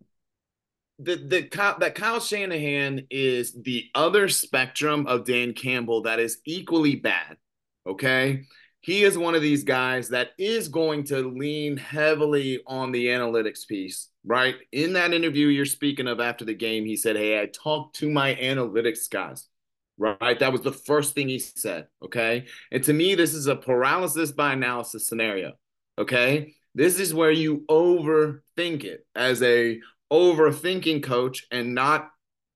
[0.99, 6.39] the the Kyle, that Kyle Shanahan is the other spectrum of Dan Campbell that is
[6.45, 7.37] equally bad.
[7.85, 8.43] Okay,
[8.81, 13.67] he is one of these guys that is going to lean heavily on the analytics
[13.67, 14.09] piece.
[14.23, 17.97] Right in that interview you're speaking of after the game, he said, "Hey, I talked
[17.97, 19.47] to my analytics guys."
[19.97, 21.87] Right, that was the first thing he said.
[22.03, 25.53] Okay, and to me, this is a paralysis by analysis scenario.
[25.97, 29.79] Okay, this is where you overthink it as a
[30.11, 32.09] overthinking coach and not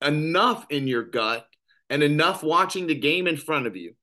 [0.06, 1.46] enough in your gut
[1.90, 3.94] and enough watching the game in front of you,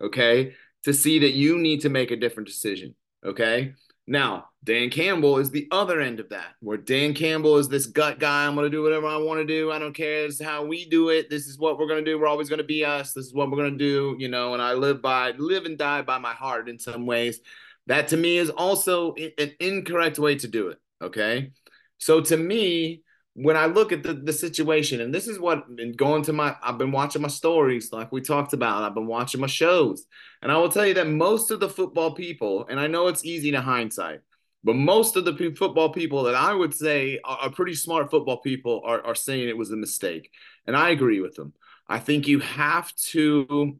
[0.00, 3.72] okay, to see that you need to make a different decision, okay?
[4.06, 8.18] Now, Dan Campbell is the other end of that, where Dan Campbell is this gut
[8.18, 8.46] guy.
[8.46, 9.70] I'm going to do whatever I want to do.
[9.70, 10.28] I don't care.
[10.42, 11.30] How we do it.
[11.30, 12.18] This is what we're going to do.
[12.18, 13.12] We're always going to be us.
[13.12, 15.78] This is what we're going to do, you know, and I live by, live and
[15.78, 17.40] die by my heart in some ways.
[17.86, 21.52] That to me is also an incorrect way to do it, okay?
[21.98, 23.02] So to me,
[23.34, 26.54] when I look at the, the situation, and this is what and going to my
[26.62, 30.04] I've been watching my stories, like we talked about, I've been watching my shows.
[30.42, 33.24] And I will tell you that most of the football people, and I know it's
[33.24, 34.20] easy to hindsight,
[34.64, 38.38] but most of the football people that I would say are, are pretty smart football
[38.38, 40.30] people are, are saying it was a mistake.
[40.66, 41.54] And I agree with them.
[41.88, 43.78] I think you have to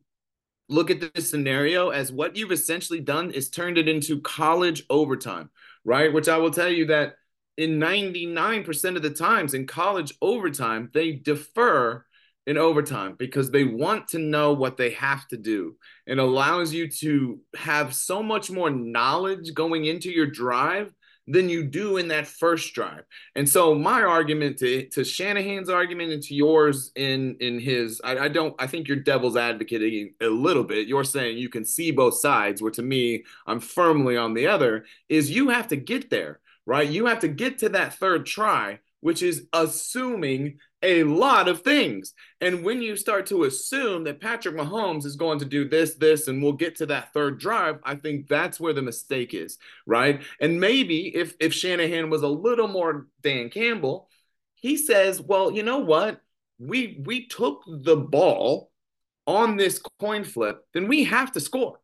[0.69, 5.51] look at this scenario as what you've essentially done is turned it into college overtime,
[5.85, 6.13] right?
[6.13, 7.17] Which I will tell you that
[7.57, 12.05] in 99% of the times in college overtime, they defer
[12.47, 15.77] in overtime because they want to know what they have to do.
[16.07, 20.93] It allows you to have so much more knowledge going into your drive
[21.29, 23.05] than you do in that first drive.
[23.37, 28.19] And so my argument to, to Shanahan's argument and to yours in in his, I,
[28.19, 30.89] I don't I think you're devil's advocating a little bit.
[30.89, 34.85] You're saying you can see both sides, where to me, I'm firmly on the other,
[35.09, 36.89] is you have to get there right?
[36.89, 42.13] You have to get to that third try, which is assuming a lot of things.
[42.41, 46.29] And when you start to assume that Patrick Mahomes is going to do this, this,
[46.29, 50.23] and we'll get to that third drive, I think that's where the mistake is, right?
[50.41, 54.09] And maybe if if Shanahan was a little more Dan Campbell,
[54.55, 56.21] he says, well, you know what?
[56.59, 58.71] We we took the ball
[59.27, 61.79] on this coin flip, then we have to score,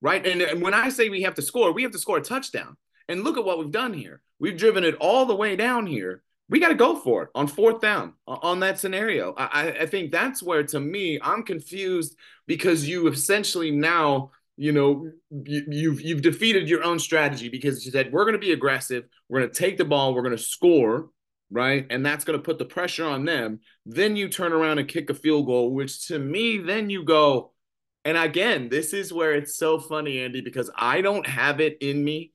[0.00, 0.26] right?
[0.26, 2.76] And, and when I say we have to score, we have to score a touchdown.
[3.10, 4.22] And look at what we've done here.
[4.38, 6.22] We've driven it all the way down here.
[6.48, 9.34] We got to go for it on fourth down uh, on that scenario.
[9.36, 15.10] I, I think that's where, to me, I'm confused because you essentially now, you know,
[15.30, 19.04] you, you've you've defeated your own strategy because you said we're going to be aggressive,
[19.28, 21.10] we're going to take the ball, we're going to score,
[21.50, 21.86] right?
[21.90, 23.58] And that's going to put the pressure on them.
[23.86, 27.52] Then you turn around and kick a field goal, which to me, then you go.
[28.04, 32.02] And again, this is where it's so funny, Andy, because I don't have it in
[32.02, 32.32] me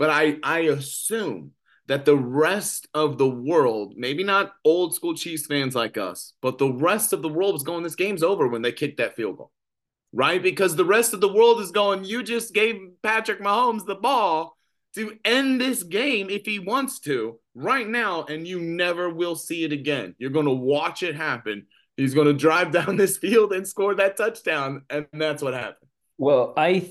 [0.00, 1.50] but I, I assume
[1.86, 6.56] that the rest of the world, maybe not old school Chiefs fans like us, but
[6.56, 9.36] the rest of the world was going, this game's over when they kicked that field
[9.36, 9.52] goal,
[10.14, 10.42] right?
[10.42, 14.56] Because the rest of the world is going, you just gave Patrick Mahomes the ball
[14.94, 19.64] to end this game if he wants to right now, and you never will see
[19.64, 20.14] it again.
[20.16, 21.66] You're going to watch it happen.
[21.98, 25.90] He's going to drive down this field and score that touchdown, and that's what happened.
[26.16, 26.90] Well, I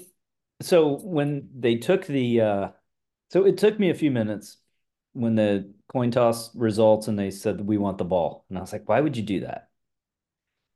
[0.61, 2.67] so when they took the uh
[3.29, 4.57] so it took me a few minutes
[5.13, 8.45] when the coin toss results and they said we want the ball.
[8.49, 9.69] And I was like, why would you do that?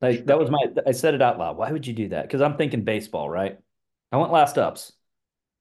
[0.01, 1.57] Like that was my I said it out loud.
[1.57, 2.23] Why would you do that?
[2.23, 3.57] Because I'm thinking baseball, right?
[4.11, 4.91] I want last ups.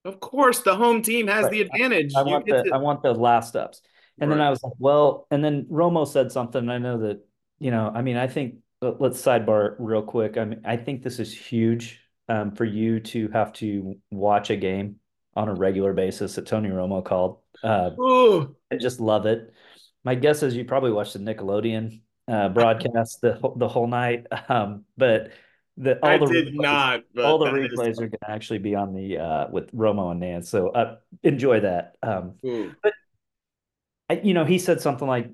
[0.05, 1.53] Of course, the home team has right.
[1.53, 2.13] the advantage.
[2.17, 2.71] I, I want the to...
[2.75, 3.83] I want the last ups.
[4.21, 4.37] And right.
[4.37, 6.69] then I was like, well, and then Romo said something.
[6.69, 7.25] I know that,
[7.61, 10.37] you know, I mean, I think let's sidebar real quick.
[10.37, 14.57] I mean, I think this is huge um, for you to have to watch a
[14.57, 14.97] game
[15.35, 17.39] on a regular basis that Tony Romo called.
[17.63, 17.91] Uh,
[18.71, 19.53] I just love it.
[20.05, 24.27] My guess is you probably watched the Nickelodeon uh, broadcast the the whole night.
[24.49, 25.33] Um, but
[25.77, 27.25] the all I the did replays, not.
[27.25, 30.49] all the replays are going to actually be on the uh, with Romo and Nance.
[30.49, 31.97] So uh, enjoy that.
[32.03, 32.35] Um,
[32.83, 32.93] but
[34.11, 35.31] I, you know, he said something like,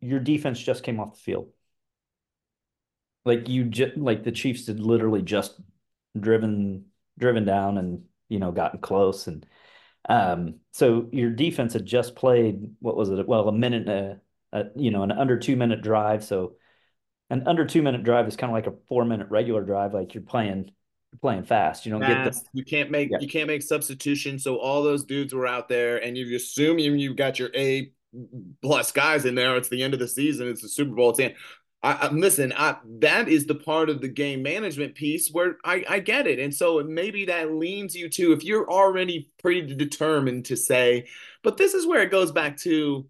[0.00, 1.50] "Your defense just came off the field."
[3.24, 5.60] Like you just like the Chiefs had literally just
[6.18, 6.86] driven
[7.18, 9.26] driven down and you know, gotten close.
[9.26, 9.46] And
[10.08, 13.28] um, so your defense had just played, what was it?
[13.28, 14.20] Well, a minute, a,
[14.52, 16.24] a, you know, an under two minute drive.
[16.24, 16.54] So
[17.30, 19.94] an under two minute drive is kind of like a four minute regular drive.
[19.94, 20.70] Like you're playing,
[21.12, 21.86] you're playing fast.
[21.86, 22.24] You don't fast.
[22.24, 23.18] get the, you can't make, yeah.
[23.20, 24.38] you can't make substitution.
[24.38, 27.92] So all those dudes were out there and you assume you, you've got your A
[28.62, 29.56] plus guys in there.
[29.56, 30.48] It's the end of the season.
[30.48, 31.10] It's the Super Bowl.
[31.10, 31.34] It's in.
[31.82, 32.52] I, I listen.
[32.56, 36.38] I that is the part of the game management piece where I I get it,
[36.38, 41.06] and so maybe that leans you to if you're already pretty determined to say,
[41.42, 43.06] but this is where it goes back to.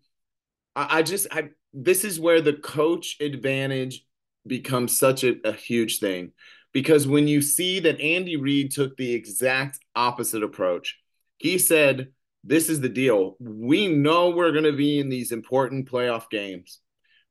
[0.76, 4.04] I, I just I this is where the coach advantage
[4.46, 6.32] becomes such a, a huge thing
[6.72, 10.98] because when you see that Andy Reid took the exact opposite approach,
[11.38, 12.08] he said,
[12.44, 13.36] This is the deal.
[13.40, 16.80] We know we're going to be in these important playoff games.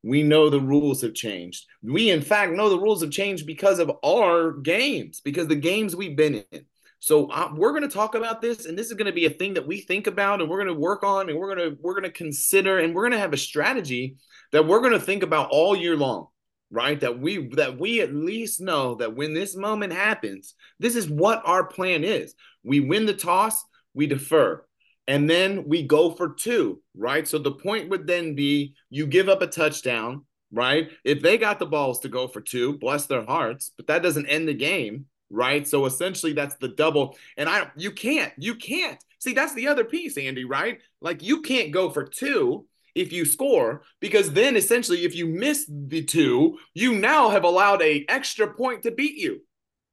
[0.08, 1.66] We know the rules have changed.
[1.84, 5.98] We, in fact, know the rules have changed because of our games, because the games
[5.98, 6.66] we've been in.
[7.00, 9.30] So uh, we're going to talk about this, and this is going to be a
[9.30, 11.78] thing that we think about, and we're going to work on, and we're going to
[11.82, 14.16] we're going to consider, and we're going to have a strategy
[14.54, 16.28] that we're going to think about all year long
[16.70, 21.10] right that we that we at least know that when this moment happens this is
[21.10, 24.62] what our plan is we win the toss we defer
[25.08, 27.28] and then we go for two right?
[27.28, 30.90] So the point would then be you give up a touchdown right?
[31.04, 34.28] If they got the balls to go for two bless their hearts but that doesn't
[34.28, 35.68] end the game right?
[35.68, 37.18] So essentially that's the double.
[37.36, 39.02] And i you can't you can't.
[39.20, 40.80] See that's the other piece andy right?
[41.02, 42.66] Like you can't go for two
[42.96, 47.82] if you score because then essentially if you miss the two you now have allowed
[47.82, 49.42] a extra point to beat you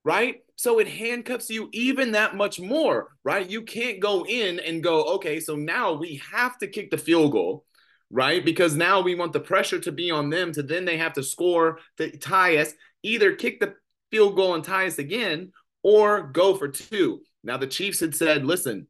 [0.05, 0.37] right?
[0.57, 3.49] So it handcuffs you even that much more right?
[3.49, 7.33] You can't go in and go okay so now we have to kick the field
[7.33, 7.64] goal
[8.11, 8.45] right?
[8.45, 11.23] Because now we want the pressure to be on them to then they have to
[11.23, 13.75] score to tie us either kick the
[14.11, 17.21] field goal and tie us again or go for two.
[17.43, 18.87] Now the chiefs had said listen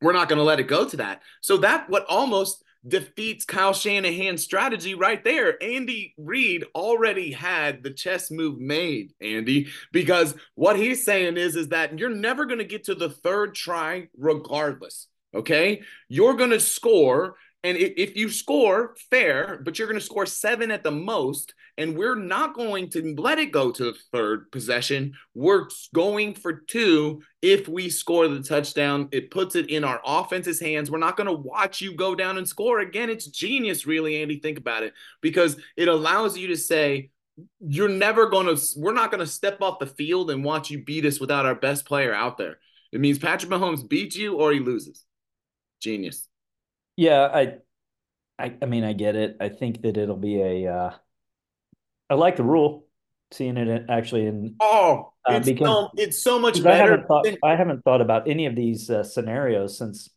[0.00, 1.22] we're not going to let it go to that.
[1.40, 5.62] So that what almost defeats Kyle Shanahan's strategy right there.
[5.62, 11.68] Andy Reid already had the chess move made, Andy, because what he's saying is is
[11.68, 15.08] that you're never going to get to the third try regardless.
[15.34, 15.82] Okay?
[16.08, 20.70] You're going to score and if you score, fair, but you're going to score seven
[20.70, 25.14] at the most, and we're not going to let it go to the third possession.
[25.34, 29.08] We're going for two if we score the touchdown.
[29.12, 30.90] It puts it in our offense's hands.
[30.90, 32.80] We're not going to watch you go down and score.
[32.80, 34.40] Again, it's genius, really, Andy.
[34.40, 37.10] Think about it because it allows you to say,
[37.60, 40.84] you're never going to, we're not going to step off the field and watch you
[40.84, 42.58] beat us without our best player out there.
[42.92, 45.04] It means Patrick Mahomes beats you or he loses.
[45.80, 46.28] Genius.
[46.96, 47.54] Yeah, I,
[48.38, 49.36] I, I mean, I get it.
[49.40, 50.72] I think that it'll be a.
[50.72, 50.90] Uh,
[52.10, 52.86] I like the rule,
[53.32, 54.56] seeing it actually in.
[54.60, 56.70] Oh, uh, it's because, so it's so much better.
[56.70, 57.36] I haven't, thought, than...
[57.42, 60.08] I haven't thought about any of these uh, scenarios since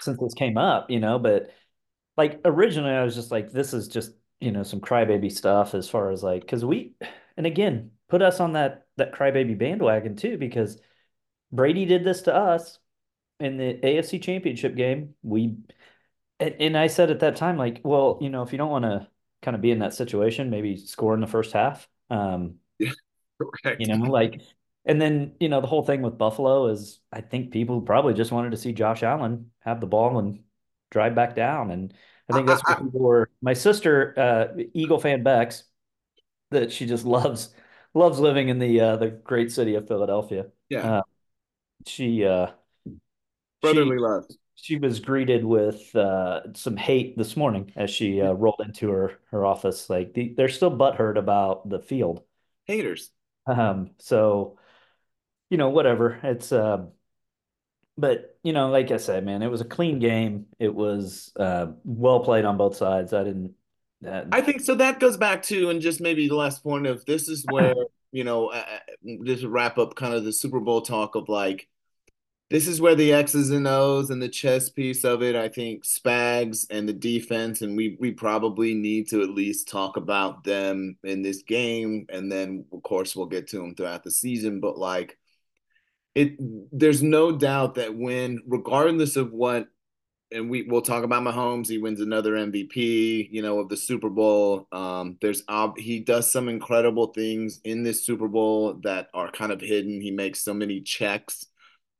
[0.00, 1.18] since this came up, you know.
[1.18, 1.50] But
[2.16, 5.88] like originally, I was just like, this is just you know some crybaby stuff as
[5.88, 6.94] far as like because we,
[7.36, 10.80] and again, put us on that that crybaby bandwagon too because
[11.50, 12.78] Brady did this to us
[13.40, 15.14] in the AFC Championship game.
[15.22, 15.56] We
[16.42, 18.84] and, and I said at that time, like, well, you know, if you don't want
[18.84, 19.08] to
[19.42, 21.88] kind of be in that situation, maybe score in the first half.
[22.10, 22.90] Um, yeah,
[23.40, 23.80] correct.
[23.80, 24.40] You know, like,
[24.84, 28.32] and then you know the whole thing with Buffalo is, I think people probably just
[28.32, 30.40] wanted to see Josh Allen have the ball and
[30.90, 31.94] drive back down, and
[32.28, 33.30] I think that's what people were.
[33.40, 35.64] My sister, uh, Eagle fan Bex,
[36.50, 37.54] that she just loves
[37.94, 40.46] loves living in the uh, the great city of Philadelphia.
[40.68, 41.02] Yeah, uh,
[41.86, 42.48] she uh,
[43.60, 44.26] brotherly she, love
[44.62, 49.18] she was greeted with uh, some hate this morning as she uh, rolled into her
[49.32, 49.90] her office.
[49.90, 52.22] Like the, they're still butthurt about the field.
[52.66, 53.10] Haters.
[53.44, 53.90] Um.
[53.98, 54.58] So,
[55.50, 56.16] you know, whatever.
[56.22, 56.86] It's uh,
[57.98, 60.46] but you know, like I said, man, it was a clean game.
[60.60, 63.12] It was uh well played on both sides.
[63.12, 63.54] I didn't.
[64.06, 64.76] Uh, I think so.
[64.76, 67.74] That goes back to and just maybe the last point of this is where
[68.12, 68.62] you know uh,
[69.24, 71.68] just wrap up kind of the Super Bowl talk of like
[72.52, 75.84] this is where the X's and O's and the chess piece of it, I think
[75.86, 80.98] Spags and the defense, and we we probably need to at least talk about them
[81.02, 84.60] in this game, and then of course we'll get to them throughout the season.
[84.60, 85.16] But like
[86.14, 86.36] it,
[86.70, 89.68] there's no doubt that when, regardless of what,
[90.30, 94.10] and we we'll talk about Mahomes, he wins another MVP, you know, of the Super
[94.10, 94.68] Bowl.
[94.72, 99.52] Um, there's uh, he does some incredible things in this Super Bowl that are kind
[99.52, 100.02] of hidden.
[100.02, 101.46] He makes so many checks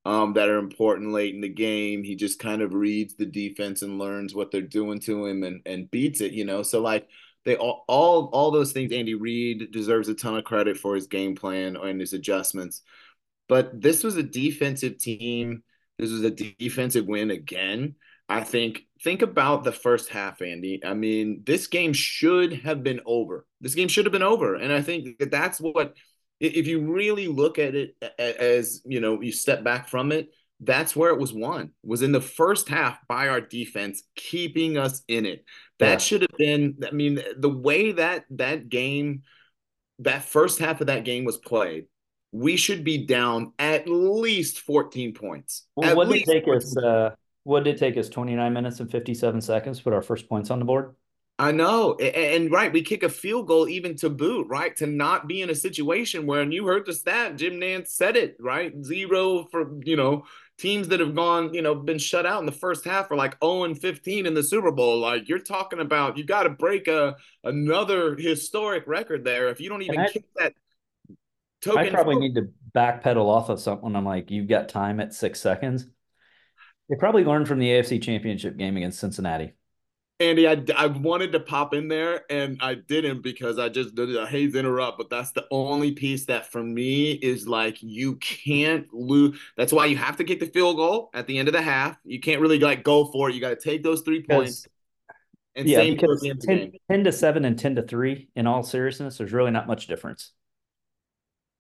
[0.05, 2.03] um, that are important late in the game.
[2.03, 5.63] He just kind of reads the defense and learns what they're doing to him and
[5.67, 6.33] and beats it.
[6.33, 7.09] You know, so like
[7.45, 8.93] they all all all those things.
[8.93, 12.83] Andy Reid deserves a ton of credit for his game plan and his adjustments.
[13.49, 15.63] But this was a defensive team.
[15.99, 17.97] This was a defensive win again.
[18.29, 20.81] I think think about the first half, Andy.
[20.85, 23.47] I mean, this game should have been over.
[23.61, 25.95] This game should have been over, and I think that that's what
[26.43, 30.31] if you really look at it as you know you step back from it
[30.65, 31.71] that's where it was won.
[31.83, 35.45] Was in the first half by our defense keeping us in it.
[35.79, 35.99] That yeah.
[35.99, 39.23] should have been I mean the way that that game
[39.99, 41.87] that first half of that game was played,
[42.31, 45.67] we should be down at least 14 points.
[45.75, 47.11] Well, what did it take us uh
[47.45, 50.51] what did it take us 29 minutes and 57 seconds to put our first points
[50.51, 50.95] on the board?
[51.43, 51.97] I know.
[51.97, 54.77] And, and, right, we kick a field goal even to boot, right?
[54.77, 58.17] To not be in a situation where, and you heard the stat, Jim Nantz said
[58.17, 58.73] it, right?
[58.85, 60.25] Zero for, you know,
[60.57, 63.37] teams that have gone, you know, been shut out in the first half are like
[63.43, 65.01] 0 and 15 in the Super Bowl.
[65.01, 69.49] Like you're talking about, you got to break a another historic record there.
[69.49, 70.55] If you don't even I, kick that
[71.61, 71.87] token.
[71.87, 73.97] I probably need to backpedal off of something.
[73.97, 75.87] I'm like, you've got time at six seconds.
[76.89, 79.55] They probably learned from the AFC Championship game against Cincinnati.
[80.23, 84.15] Andy, I, I wanted to pop in there and I didn't because I just did
[84.17, 84.97] a haze interrupt.
[84.99, 89.39] But that's the only piece that for me is like you can't lose.
[89.57, 91.99] That's why you have to get the field goal at the end of the half.
[92.05, 93.35] You can't really like go for it.
[93.35, 94.67] You got to take those three points.
[95.55, 99.19] And yeah, same because 10, 10 to 7 and 10 to 3, in all seriousness,
[99.19, 100.33] there's really not much difference.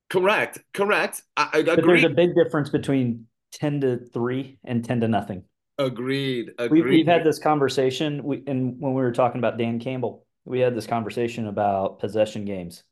[0.08, 0.60] Correct.
[0.72, 1.22] Correct.
[1.36, 1.74] I, I agree.
[1.74, 5.44] But there's a big difference between 10 to 3 and 10 to nothing.
[5.87, 6.53] Agreed.
[6.59, 6.85] Agreed.
[6.85, 8.22] We, have had this conversation.
[8.22, 12.45] We and when we were talking about Dan Campbell, we had this conversation about possession
[12.45, 12.83] games.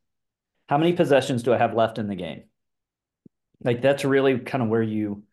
[0.69, 2.45] How many possessions do I have left in the game?
[3.63, 5.25] Like that's really kind of where you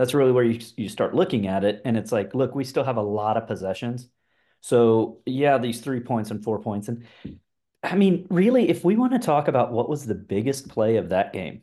[0.00, 2.84] that's really where you you start looking at it and it's like look we still
[2.84, 4.08] have a lot of possessions
[4.62, 7.04] so yeah these three points and four points and
[7.82, 11.10] i mean really if we want to talk about what was the biggest play of
[11.10, 11.60] that game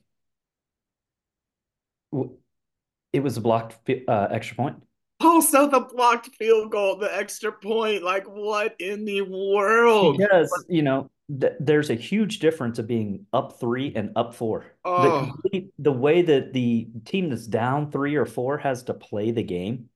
[3.12, 4.84] it was a blocked uh, extra point
[5.20, 8.04] also the blocked field goal, the extra point.
[8.04, 10.18] Like, what in the world?
[10.18, 11.10] Because, you know,
[11.40, 14.66] th- there's a huge difference of being up three and up four.
[14.86, 15.32] Oh.
[15.52, 19.44] The, the way that the team that's down three or four has to play the
[19.44, 19.90] game.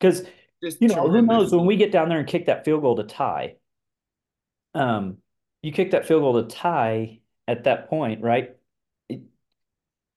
[0.00, 0.24] Because,
[0.60, 3.04] you know, who knows when we get down there and kick that field goal to
[3.04, 3.56] tie.
[4.74, 5.18] Um,
[5.62, 8.56] you kick that field goal to tie at that point, right?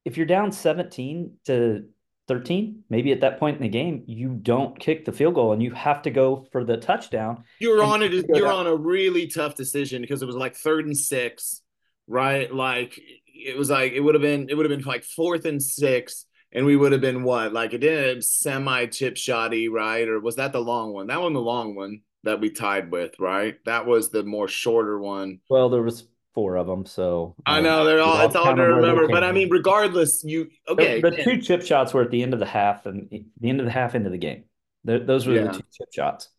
[0.08, 1.84] if you're down 17 to
[2.28, 5.64] 13 maybe at that point in the game you don't kick the field goal and
[5.64, 9.56] you have to go for the touchdown you're on it you're on a really tough
[9.56, 11.62] decision because it was like third and six
[12.08, 12.54] right?
[12.54, 15.62] Like it was like it would have been it would have been like fourth and
[15.62, 17.54] six and we would have been what?
[17.54, 20.08] Like it did semi chip shotty right?
[20.08, 21.08] Or was that the long one?
[21.08, 23.58] That one the long one that we tied with right?
[23.66, 25.40] That was the more shorter one.
[25.50, 26.08] Well there was
[26.38, 26.86] four of them.
[26.86, 28.24] So I know they're all.
[28.24, 29.08] It's all to remember.
[29.08, 31.02] But I mean, regardless, you okay?
[31.02, 33.60] The, the two chip shots were at the end of the half and the end
[33.60, 34.44] of the half into the game.
[34.84, 35.46] The, those were yeah.
[35.46, 36.30] the two chip shots.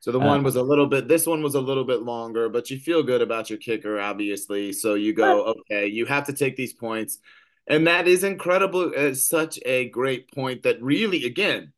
[0.00, 1.08] So the one um, was a little bit.
[1.08, 4.72] This one was a little bit longer, but you feel good about your kicker, obviously.
[4.72, 7.18] So you go, okay, you have to take these points,
[7.66, 8.92] and that is incredible.
[8.96, 11.74] It's such a great point that really, again,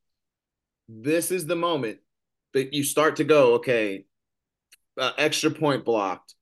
[0.88, 1.98] this is the moment
[2.54, 4.04] that you start to go, okay,
[4.96, 6.35] uh, extra point blocked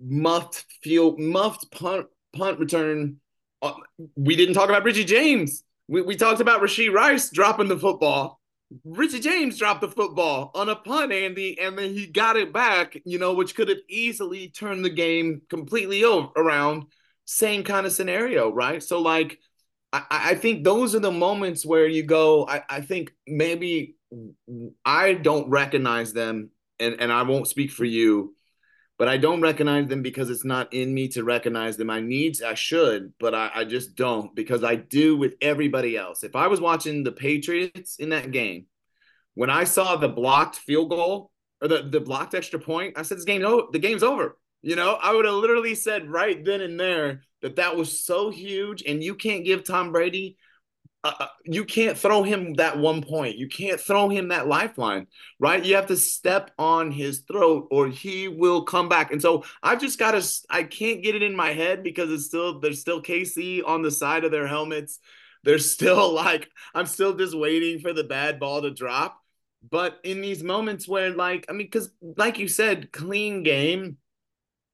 [0.00, 2.06] muffed field, muffed punt
[2.36, 3.16] punt return.
[3.60, 3.74] Uh,
[4.16, 5.64] we didn't talk about Richie James.
[5.88, 8.40] We, we talked about Rashee Rice dropping the football.
[8.84, 12.96] Richie James dropped the football on a punt, Andy, and then he got it back,
[13.04, 16.84] you know, which could have easily turned the game completely over, around.
[17.26, 18.82] Same kind of scenario, right?
[18.82, 19.38] So, like,
[19.92, 23.96] I, I think those are the moments where you go, I, I think maybe
[24.84, 28.34] I don't recognize them, and, and I won't speak for you
[29.02, 31.90] but I don't recognize them because it's not in me to recognize them.
[31.90, 36.22] I need, I should, but I, I just don't because I do with everybody else.
[36.22, 38.66] If I was watching the Patriots in that game,
[39.34, 43.18] when I saw the blocked field goal or the, the blocked extra point, I said,
[43.18, 44.38] this game, oh, the game's over.
[44.62, 48.30] You know, I would have literally said right then and there that that was so
[48.30, 50.36] huge, and you can't give Tom Brady
[51.04, 53.36] uh, uh, you can't throw him that one point.
[53.36, 55.08] You can't throw him that lifeline,
[55.40, 55.64] right?
[55.64, 59.10] You have to step on his throat or he will come back.
[59.10, 62.26] And so I've just got to, I can't get it in my head because it's
[62.26, 65.00] still, there's still KC on the side of their helmets.
[65.42, 69.18] There's still like, I'm still just waiting for the bad ball to drop.
[69.68, 73.96] But in these moments where, like, I mean, because like you said, clean game,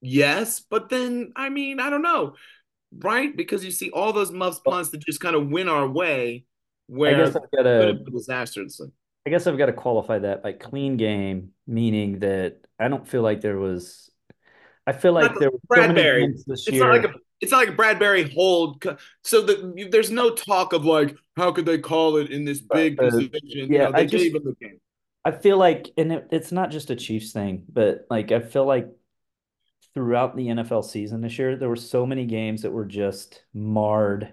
[0.01, 0.61] yes.
[0.61, 2.35] But then, I mean, I don't know
[2.97, 3.36] right?
[3.36, 6.45] Because you see all those muffs punts that just kind of win our way.
[6.86, 8.91] Where I guess I've got to disastrously.
[9.26, 13.22] I guess I've got to qualify that by clean game, meaning that I don't feel
[13.22, 14.11] like there was.
[14.86, 16.34] I feel like there was Bradberry.
[16.39, 16.84] So it's year.
[16.84, 17.14] not like a.
[17.41, 18.82] It's not like a Bradberry hold.
[19.22, 22.99] So that there's no talk of like how could they call it in this big
[22.99, 23.30] uh, position.
[23.43, 24.34] Yeah, you know, I just,
[25.26, 28.64] I feel like, and it, it's not just a Chiefs thing, but like I feel
[28.64, 28.89] like
[29.99, 34.32] throughout the NFL season this year, there were so many games that were just marred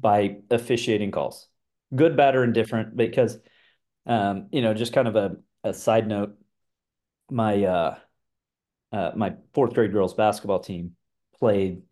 [0.00, 1.48] by officiating calls,
[1.94, 2.96] good, bad, or indifferent.
[2.96, 3.38] Because,
[4.06, 6.34] um, you know, just kind of a, a side note,
[7.30, 7.98] my uh,
[8.90, 10.92] uh, my fourth grade girls basketball team
[11.38, 11.82] played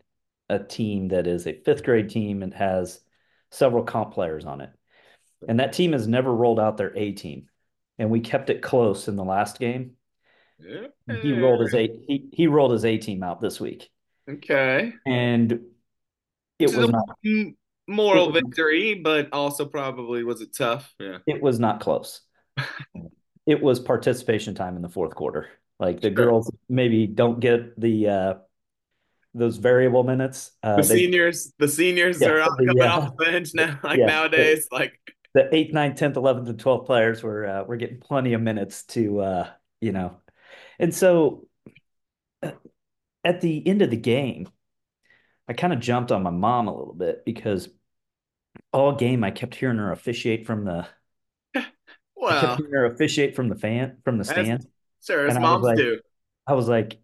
[0.49, 3.01] a team that is a fifth grade team and has
[3.51, 4.71] several comp players on it,
[5.47, 7.49] and that team has never rolled out their A team,
[7.99, 9.91] and we kept it close in the last game.
[11.21, 13.89] He rolled his A he he rolled his A team out this week.
[14.29, 14.93] Okay.
[15.05, 15.61] And
[16.59, 17.17] it was not
[17.87, 20.93] moral victory, but also probably was it tough?
[20.99, 21.19] Yeah.
[21.25, 22.21] It was not close.
[23.45, 25.47] it was participation time in the fourth quarter.
[25.79, 26.15] Like the sure.
[26.15, 28.33] girls maybe don't get the uh
[29.33, 30.51] those variable minutes.
[30.63, 33.79] Uh, the they, seniors, the seniors yeah, are out coming uh, off the bench now.
[33.83, 34.99] Like yeah, nowadays, the, like
[35.33, 38.83] the eighth, ninth, tenth, eleventh, and twelfth players were uh, were getting plenty of minutes
[38.87, 39.49] to uh,
[39.81, 40.17] you know,
[40.79, 41.47] and so
[43.23, 44.49] at the end of the game,
[45.47, 47.69] I kind of jumped on my mom a little bit because
[48.71, 50.87] all game I kept hearing her officiate from the
[52.15, 54.65] well, I kept hearing her officiate from the fan from the stand.
[55.03, 55.99] Sure, as moms like, do.
[56.45, 56.99] I was like,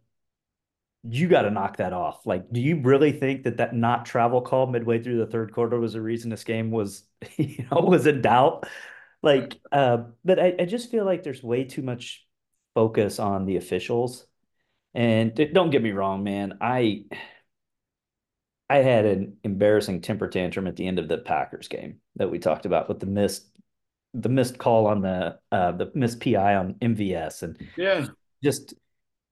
[1.08, 2.26] you got to knock that off.
[2.26, 5.80] Like, do you really think that that not travel call midway through the third quarter
[5.80, 7.04] was a reason this game was,
[7.38, 8.68] you know, was in doubt?
[9.22, 12.25] Like, uh, but I, I just feel like there's way too much
[12.76, 14.28] focus on the officials.
[14.94, 16.60] And don't get me wrong, man.
[16.62, 17.06] I
[18.70, 22.40] I had an embarrassing temper tantrum at the end of the Packers game that we
[22.40, 23.48] talked about with the missed
[24.14, 28.08] the missed call on the uh the missed PI on MVS and yeah
[28.44, 28.74] just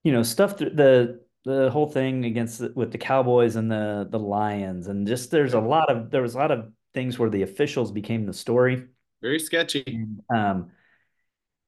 [0.04, 4.20] you know stuff the the whole thing against the, with the Cowboys and the the
[4.20, 7.42] Lions and just there's a lot of there was a lot of things where the
[7.42, 8.86] officials became the story
[9.22, 10.72] very sketchy and, um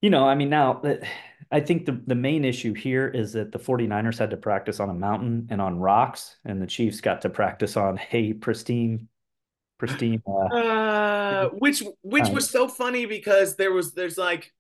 [0.02, 0.82] you know I mean now
[1.56, 4.90] I think the, the main issue here is that the 49ers had to practice on
[4.90, 9.08] a mountain and on rocks, and the Chiefs got to practice on hey, pristine,
[9.78, 10.22] pristine.
[10.28, 14.52] Uh, uh, which which was so funny because there was there's like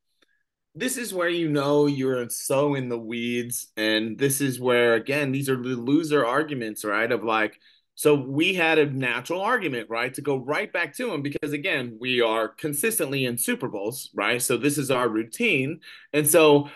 [0.73, 5.33] this is where you know you're so in the weeds, and this is where again
[5.33, 7.11] these are the loser arguments, right?
[7.11, 7.59] Of like,
[7.95, 11.97] so we had a natural argument, right, to go right back to him because again,
[11.99, 14.41] we are consistently in Super Bowls, right?
[14.41, 15.81] So this is our routine.
[16.13, 16.69] And so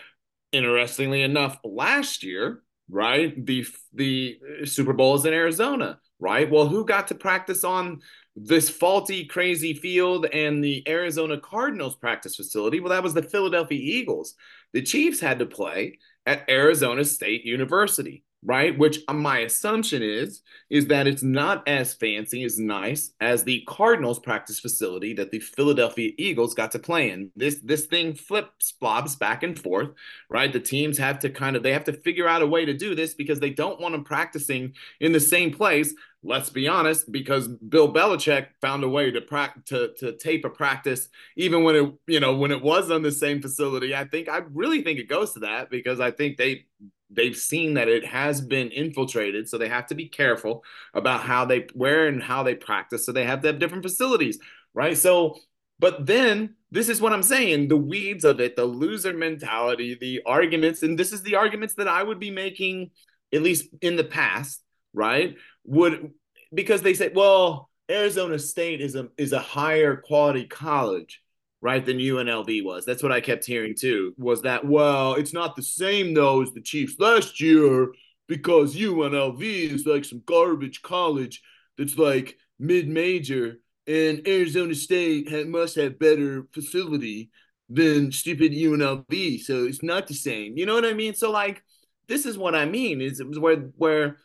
[0.52, 6.50] interestingly enough, last year, right, the the Super Bowl is in Arizona, right?
[6.50, 8.00] Well, who got to practice on
[8.36, 12.80] this faulty, crazy field and the Arizona Cardinals practice facility?
[12.80, 14.34] Well, that was the Philadelphia Eagles.
[14.72, 18.76] The Chiefs had to play at Arizona State University right?
[18.78, 23.62] Which uh, my assumption is is that it's not as fancy as nice as the
[23.68, 27.30] Cardinals practice facility that the Philadelphia Eagles got to play in.
[27.36, 29.90] This this thing flips blobs back and forth,
[30.30, 30.52] right?
[30.52, 32.94] The teams have to kind of they have to figure out a way to do
[32.94, 35.94] this because they don't want them practicing in the same place.
[36.22, 40.50] Let's be honest, because Bill Belichick found a way to practice to, to tape a
[40.50, 43.94] practice even when it you know when it was on the same facility.
[43.94, 46.66] I think I really think it goes to that because I think they
[47.10, 51.44] they've seen that it has been infiltrated so they have to be careful about how
[51.44, 54.38] they where and how they practice so they have to have different facilities
[54.72, 54.96] right?
[54.96, 55.36] So
[55.78, 60.20] but then this is what i'm saying the weeds of it the loser mentality the
[60.24, 62.90] arguments and this is the arguments that i would be making
[63.32, 65.36] at least in the past right?
[65.64, 66.12] Would
[66.52, 71.22] because they say well arizona state is a is a higher quality college
[71.62, 72.84] right than UNLV was.
[72.84, 74.14] That's what I kept hearing too.
[74.16, 77.92] Was that well, it's not the same though as the Chiefs last year
[78.28, 81.42] because UNLV is like some garbage college
[81.76, 87.30] that's like mid-major and Arizona State must have better facility
[87.68, 89.40] than stupid UNLV.
[89.40, 90.56] So it's not the same.
[90.56, 91.14] You know what I mean?
[91.14, 91.62] So like
[92.06, 94.18] this is what I mean is it was where where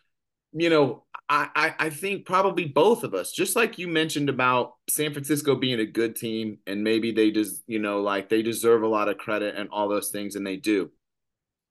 [0.53, 5.11] you know I, I think probably both of us, just like you mentioned about San
[5.11, 8.87] Francisco being a good team and maybe they just, you know, like they deserve a
[8.87, 10.91] lot of credit and all those things, and they do.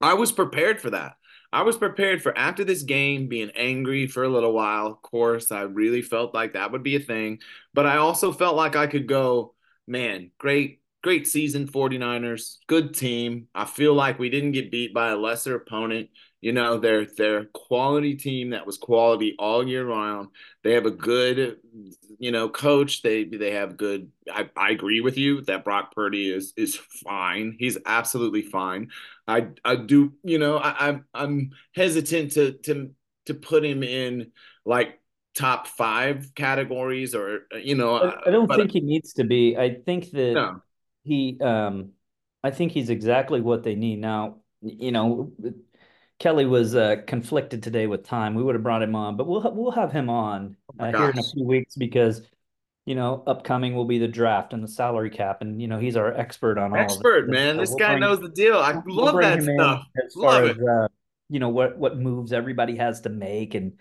[0.01, 1.13] I was prepared for that.
[1.53, 4.89] I was prepared for after this game being angry for a little while.
[4.89, 7.39] Of course, I really felt like that would be a thing,
[7.73, 9.55] but I also felt like I could go,
[9.87, 13.47] man, great, great season 49ers, good team.
[13.55, 16.09] I feel like we didn't get beat by a lesser opponent.
[16.41, 20.31] You know, they're they're quality team that was quality all year round.
[20.63, 21.59] They have a good,
[22.19, 23.03] you know, coach.
[23.03, 24.11] They they have good.
[24.31, 27.57] I, I agree with you that Brock Purdy is is fine.
[27.59, 28.89] He's absolutely fine.
[29.29, 30.15] I I do.
[30.23, 32.91] You know, I, I'm I'm hesitant to to
[33.27, 34.33] to put him in
[34.65, 35.01] like
[35.35, 37.97] top five categories or you know.
[37.97, 39.57] I, I don't think he needs to be.
[39.57, 40.63] I think that no.
[41.05, 41.39] He.
[41.41, 41.91] um
[42.43, 44.39] I think he's exactly what they need now.
[44.61, 45.33] You know
[46.19, 48.35] Kelly was uh, conflicted today with time.
[48.35, 51.11] We would have brought him on, but we'll we'll have him on oh uh, here
[51.11, 52.23] in a few weeks because
[52.87, 55.97] you know, upcoming will be the draft and the salary cap, and you know, he's
[55.97, 57.31] our expert on all Expert, it.
[57.31, 57.55] man.
[57.55, 58.59] So This we'll guy bring- knows the deal.
[58.59, 59.87] I we'll love that stuff.
[60.05, 60.89] as far Love as uh,
[61.31, 63.79] you know what what moves everybody has to make and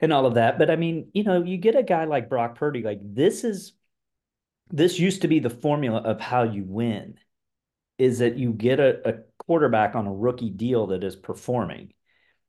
[0.00, 0.58] and all of that.
[0.58, 3.72] But I mean, you know, you get a guy like Brock Purdy, like this is
[4.70, 7.16] this used to be the formula of how you win,
[7.98, 11.92] is that you get a, a quarterback on a rookie deal that is performing.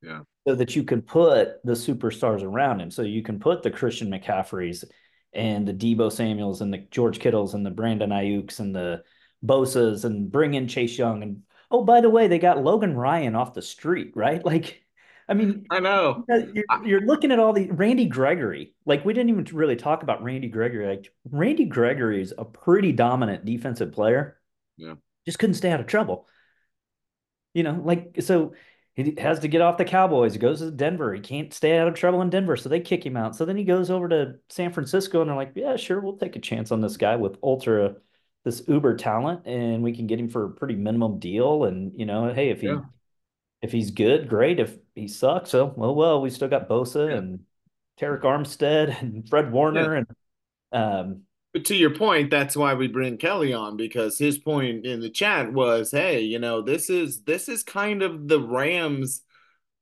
[0.01, 0.21] Yeah.
[0.47, 2.89] So that you can put the superstars around him.
[2.89, 4.83] So you can put the Christian McCaffreys
[5.33, 9.03] and the Deebo Samuels and the George Kittles and the Brandon Aiyuks and the
[9.45, 13.35] Bosa's and bring in Chase Young and oh by the way they got Logan Ryan
[13.35, 14.83] off the street right like
[15.29, 16.25] I mean I know.
[16.29, 20.23] you're, you're looking at all the Randy Gregory like we didn't even really talk about
[20.23, 24.39] Randy Gregory like Randy Gregory is a pretty dominant defensive player
[24.77, 24.95] Yeah.
[25.25, 26.27] just couldn't stay out of trouble
[27.53, 28.53] you know like so
[28.93, 30.33] he has to get off the Cowboys.
[30.33, 31.13] He goes to Denver.
[31.13, 33.37] He can't stay out of trouble in Denver, so they kick him out.
[33.37, 36.35] So then he goes over to San Francisco, and they're like, "Yeah, sure, we'll take
[36.35, 37.95] a chance on this guy with ultra
[38.43, 41.63] this uber talent, and we can get him for a pretty minimum deal.
[41.63, 42.81] And you know, hey, if he Yeah.
[43.61, 44.59] if he's good, great.
[44.59, 47.17] If he sucks, so well, well, we still got Bosa Yeah.
[47.17, 47.45] and
[47.99, 50.07] Arik Armstead and Fred Warner, and
[50.71, 51.23] um,
[51.53, 55.09] But to your point, that's why we bring Kelly on because his point in the
[55.09, 59.21] chat was, hey, you know, this is this is kind of the Rams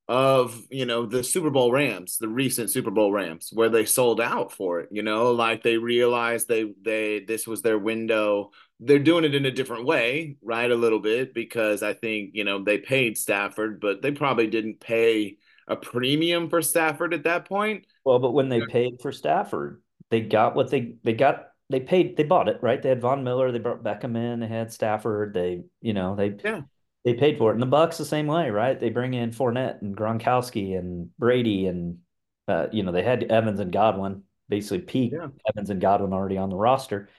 [0.07, 4.22] of, you know, the Super Bowl Rams, the recent Super Bowl Rams, where they sold
[4.22, 8.51] out for it, you know, like they realized they they this was their window.
[8.80, 10.69] They're doing it in a different way, right?
[10.71, 14.80] A little bit because I think, you know, they paid Stafford, but they probably didn't
[14.80, 17.86] pay a premium for Stafford at that point.
[18.05, 21.47] well, but when they paid for Stafford, they got what they they got.
[21.69, 22.17] They paid.
[22.17, 22.82] They bought it right.
[22.82, 23.51] They had Von Miller.
[23.51, 24.39] They brought Beckham in.
[24.39, 25.34] They had Stafford.
[25.36, 26.61] They you know they Yeah.
[27.05, 27.53] they paid for it.
[27.53, 28.80] And the Bucs the same way, right?
[28.80, 31.99] They bring in Fournette and Gronkowski and Brady and
[32.47, 35.27] uh, you know they had Evans and Godwin basically peak Yeah.
[35.47, 37.09] Evans and Godwin already on the roster.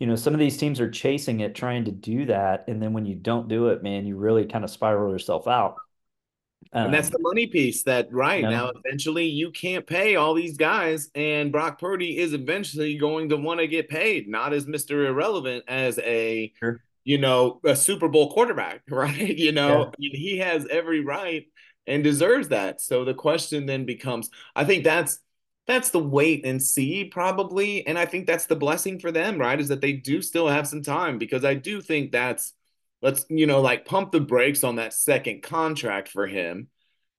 [0.00, 2.92] You know, some of these teams are chasing it, trying to do that, and then
[2.92, 5.76] when you don't do it, man, you really kind of spiral yourself out.
[6.72, 8.50] And that's Um, the money piece that right Yeah.
[8.50, 13.36] now eventually you can't pay all these guys and Brock Purdy is eventually going to
[13.36, 15.06] want to get paid not as Mr.
[15.06, 16.80] Irrelevant as a Sure.
[17.04, 21.46] you know a Super Bowl quarterback right you know he has every right
[21.86, 25.18] and deserves that so the question then becomes I think that's
[25.66, 29.60] that's the wait and see probably and I think that's the blessing for them right
[29.60, 32.52] is that they do still have some time because I do think that's
[33.02, 36.68] let's you know like pump the brakes on that second contract for him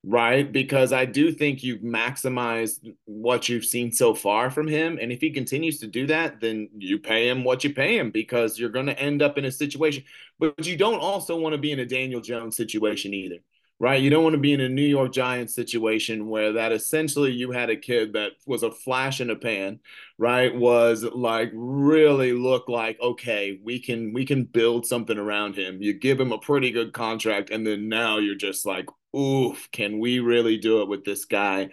[0.07, 5.11] right because i do think you've maximized what you've seen so far from him and
[5.11, 8.59] if he continues to do that then you pay him what you pay him because
[8.59, 10.03] you're going to end up in a situation
[10.37, 13.37] but you don't also want to be in a daniel jones situation either
[13.79, 14.01] right?
[14.01, 17.51] You don't want to be in a new york giants situation where that essentially you
[17.51, 19.79] had a kid that was a flash in a pan
[20.17, 20.55] right?
[20.55, 25.81] Was like really look like okay we can we can build something around him.
[25.81, 29.99] You give him a pretty good contract and then now you're just like oof can
[29.99, 31.69] we really do it with this guy?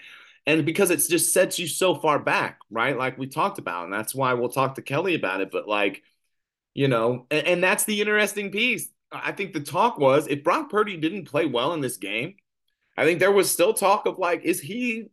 [0.47, 2.97] And because it's just sets you so far back right?
[2.97, 6.03] Like we talked about and that's why we'll talk to kelly about it but like
[6.75, 10.71] you know and, and that's the interesting piece i think the talk was if brock
[10.71, 12.35] purdy didn't play well in this game
[12.97, 15.09] i think there was still talk of like is he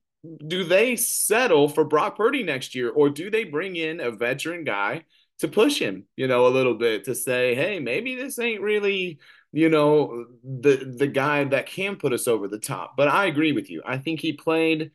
[0.47, 4.64] do they settle for Brock Purdy next year, or do they bring in a veteran
[4.64, 5.06] guy
[5.39, 9.20] to push him, you know, a little bit to say, hey, maybe this ain't really,
[9.54, 12.97] you know, the the guy that can put us over the top.
[12.97, 13.82] But I agree with you.
[13.86, 14.91] I think he played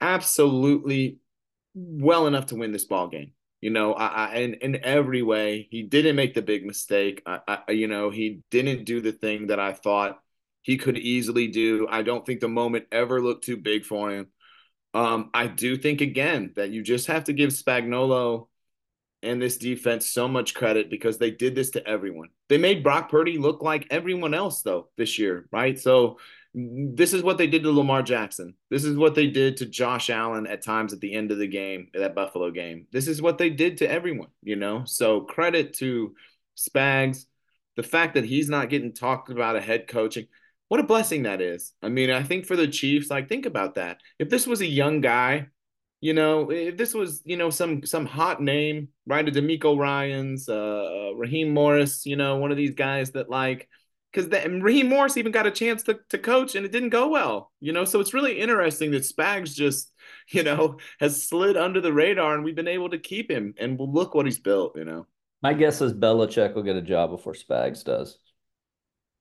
[0.00, 1.18] absolutely
[1.74, 3.32] well enough to win this ball game.
[3.66, 7.20] You know, I, I in in every way, he didn't make the big mistake.
[7.26, 10.22] I, I, you know, he didn't do the thing that I thought
[10.62, 11.88] he could easily do.
[11.90, 14.28] I don't think the moment ever looked too big for him.
[14.94, 18.46] Um, I do think again that you just have to give Spagnuolo
[19.24, 22.28] and this defense so much credit because they did this to everyone.
[22.48, 25.76] They made Brock Purdy look like everyone else though this year, right?
[25.76, 26.20] So
[26.58, 28.54] this is what they did to Lamar Jackson.
[28.70, 31.46] This is what they did to Josh Allen at times at the end of the
[31.46, 32.86] game, that Buffalo game.
[32.92, 34.84] This is what they did to everyone, you know?
[34.86, 36.14] So credit to
[36.56, 37.26] Spags.
[37.76, 40.28] The fact that he's not getting talked about a head coaching,
[40.68, 41.74] what a blessing that is.
[41.82, 44.00] I mean, I think for the Chiefs, like think about that.
[44.18, 45.48] If this was a young guy,
[46.00, 49.28] you know, if this was, you know, some some hot name, right?
[49.28, 53.68] A DeMeco Ryans, uh, Raheem Morris, you know, one of these guys that like,
[54.12, 57.52] because Raheem Morris even got a chance to to coach and it didn't go well,
[57.60, 57.84] you know.
[57.84, 59.92] So it's really interesting that Spags just,
[60.30, 63.54] you know, has slid under the radar and we've been able to keep him.
[63.58, 65.06] And we'll look what he's built, you know.
[65.42, 68.18] My guess is Belichick will get a job before Spags does.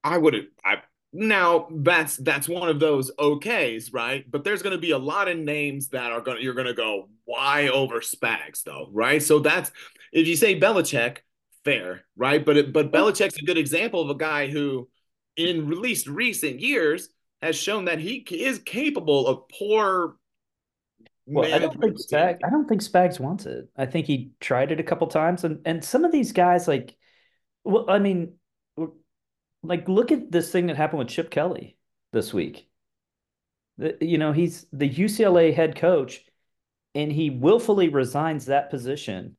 [0.03, 0.77] I would have, I
[1.11, 4.29] now that's that's one of those okays, right?
[4.29, 6.67] But there's going to be a lot of names that are going to you're going
[6.67, 9.21] to go why over Spags though, right?
[9.21, 9.71] So that's
[10.11, 11.17] if you say Belichick,
[11.66, 12.45] fair, right?
[12.45, 14.88] But it, but Belichick's a good example of a guy who,
[15.36, 17.09] in at least recent years,
[17.41, 20.16] has shown that he is capable of poor.
[21.26, 22.39] Well, I don't think Spags.
[22.45, 23.68] I don't think Spags wants it.
[23.76, 26.95] I think he tried it a couple times, and and some of these guys, like,
[27.63, 28.34] well, I mean,
[29.63, 31.78] like look at this thing that happened with Chip Kelly
[32.13, 32.70] this week.
[33.78, 36.22] The, you know, he's the UCLA head coach,
[36.93, 39.36] and he willfully resigns that position,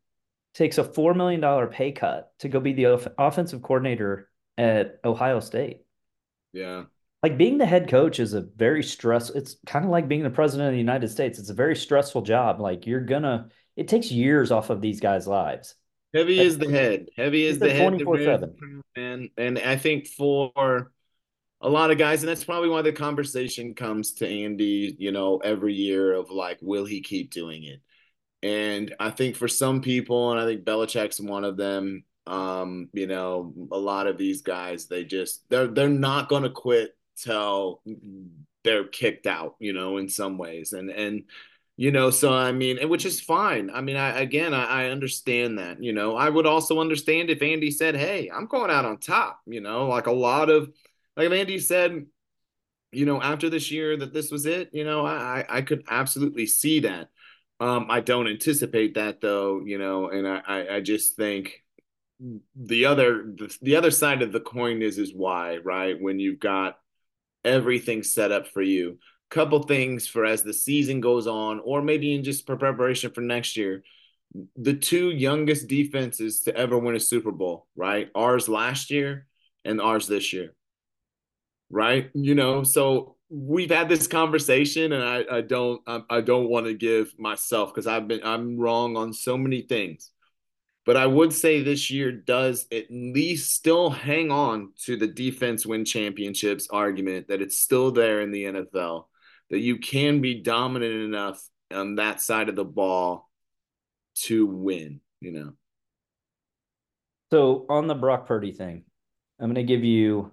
[0.57, 5.01] takes a four million dollar pay cut to go be the off- offensive coordinator at
[5.05, 5.83] Ohio State.
[6.53, 6.85] Yeah.
[7.23, 10.31] Like being the head coach is a very stress it's kind of like being the
[10.31, 11.39] president of the united states.
[11.39, 12.61] It's a very stressful job.
[12.61, 15.75] Like you're gonna it takes years off of these guys lives.
[16.15, 17.09] Heavy like, is the head.
[17.17, 17.93] Heavy is the head.
[17.93, 18.55] 24/7
[18.97, 20.91] and and i think for
[21.61, 25.39] a lot of guys and that's probably why the conversation comes to andy you know
[25.39, 27.81] every year of like will he keep doing it
[28.47, 33.07] and i think for some people and i think Belichick's one of them um you
[33.07, 37.81] know a lot of these guys they just they're they're not going to quit till
[38.67, 40.75] they're kicked out, you know, in some ways.
[40.75, 41.25] And and
[41.79, 43.71] you know, so I mean, which is fine.
[43.73, 45.83] I mean, I again, I, I understand that.
[45.83, 49.41] You know, I would also understand if Andy said, "Hey, I'm going out on top."
[49.47, 50.71] You know, like a lot of
[51.17, 52.07] like if Andy said,
[52.93, 54.71] you know, after this year that this was it.
[54.73, 57.09] You know, I I could absolutely see that.
[57.59, 59.63] Um, I don't anticipate that though.
[59.65, 61.63] You know, and I I, I just think
[62.55, 66.41] the other the, the other side of the coin is is why right when you've
[66.41, 66.79] got
[67.45, 68.99] everything set up for you.
[69.31, 73.57] Couple things for as the season goes on, or maybe in just preparation for next
[73.57, 73.83] year.
[74.57, 78.11] The two youngest defenses to ever win a Super Bowl, right?
[78.15, 79.27] Ours last year
[79.65, 80.55] and ours this year,
[81.71, 82.11] right?
[82.15, 86.67] You know, so we've had this conversation, and I, I don't, I, I don't want
[86.67, 90.11] to give myself because I've been, I'm wrong on so many things
[90.87, 95.67] but I would say this year does at least still hang on to the defense
[95.67, 99.07] win championships argument that it's still there in the NFL,
[99.51, 103.29] that you can be dominant enough on that side of the ball
[104.15, 105.53] to win, you know.
[107.33, 108.85] So on the Brock Purdy thing,
[109.41, 110.31] I'm going to give you.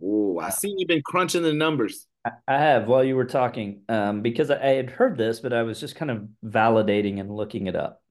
[0.00, 2.06] Oh, I see you've been crunching the numbers.
[2.46, 5.80] I have while you were talking, um, because I had heard this, but I was
[5.80, 8.02] just kind of validating and looking it up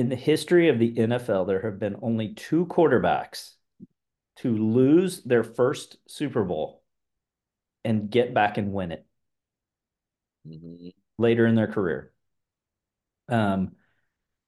[0.00, 3.52] in the history of the NFL, there have been only two quarterbacks
[4.36, 6.82] to lose their first Super Bowl
[7.84, 9.04] and get back and win it
[10.48, 10.88] mm-hmm.
[11.18, 12.12] later in their career.
[13.28, 13.72] Um,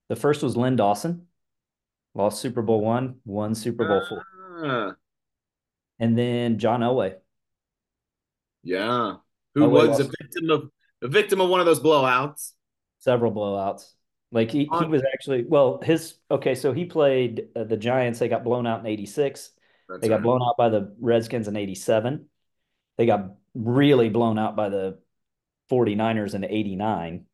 [0.08, 1.26] the first was Len Dawson,
[2.14, 4.24] lost Super Bowl one, won Super Bowl four.
[4.64, 4.92] Uh,
[5.98, 7.16] and then John Elway.
[8.62, 9.16] Yeah.
[9.54, 10.70] Who Elway was a victim of
[11.02, 12.52] a victim of one of those blowouts.
[12.98, 13.92] Several blowouts.
[14.32, 18.28] Like he, he was actually well his okay so he played uh, the Giants they
[18.28, 19.50] got blown out in 86
[20.00, 20.22] they got right.
[20.22, 22.24] blown out by the Redskins in 87
[22.96, 24.98] they got really blown out by the
[25.70, 27.26] 49ers in 89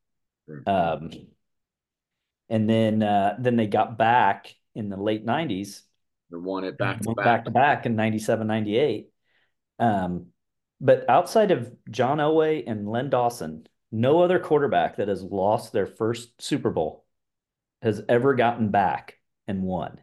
[0.66, 1.10] um
[2.48, 5.82] and then uh then they got back in the late 90s
[6.32, 7.24] they won it back to back.
[7.24, 9.08] back to back in 97 98
[9.78, 10.26] um
[10.80, 15.86] but outside of John Elway and Len Dawson no other quarterback that has lost their
[15.86, 17.04] first Super Bowl
[17.82, 19.14] has ever gotten back
[19.46, 19.98] and won.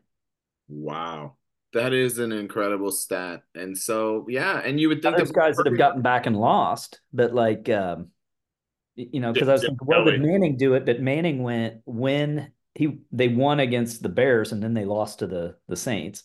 [0.68, 1.36] Wow.
[1.74, 3.44] That is an incredible stat.
[3.54, 7.02] And so, yeah, and you would think there's guys that have gotten back and lost,
[7.12, 8.08] but like, um,
[8.96, 10.86] you know, because I was thinking, well, did Manning do it?
[10.86, 15.28] But Manning went when he they won against the Bears and then they lost to
[15.28, 16.24] the the Saints.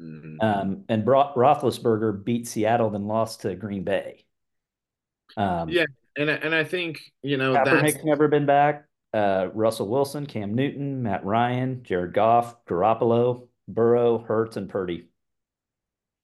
[0.00, 0.40] Mm-hmm.
[0.40, 4.24] Um, and Bro- Roethlisberger beat Seattle, then lost to Green Bay.
[5.36, 5.84] Um, yeah,
[6.16, 8.04] and and I think you know Kaepernick's that's...
[8.04, 8.86] never been back.
[9.12, 15.06] Uh, Russell Wilson, Cam Newton, Matt Ryan, Jared Goff, Garoppolo, Burrow, Hurts, and Purdy.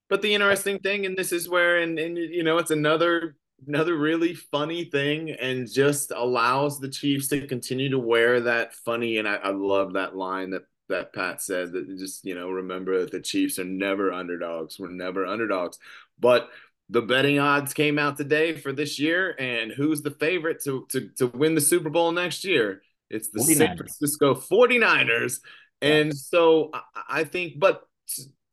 [0.09, 3.35] But the interesting thing, and this is where, and, and you know, it's another
[3.67, 9.17] another really funny thing, and just allows the Chiefs to continue to wear that funny.
[9.17, 13.01] And I, I love that line that that Pat said that just you know remember
[13.01, 14.79] that the Chiefs are never underdogs.
[14.79, 15.77] We're never underdogs,
[16.19, 16.49] but
[16.89, 21.09] the betting odds came out today for this year, and who's the favorite to to
[21.17, 22.81] to win the Super Bowl next year?
[23.09, 23.57] It's the 49ers.
[23.57, 25.39] San Francisco 49ers.
[25.81, 26.13] And yeah.
[26.15, 27.83] so I, I, think, but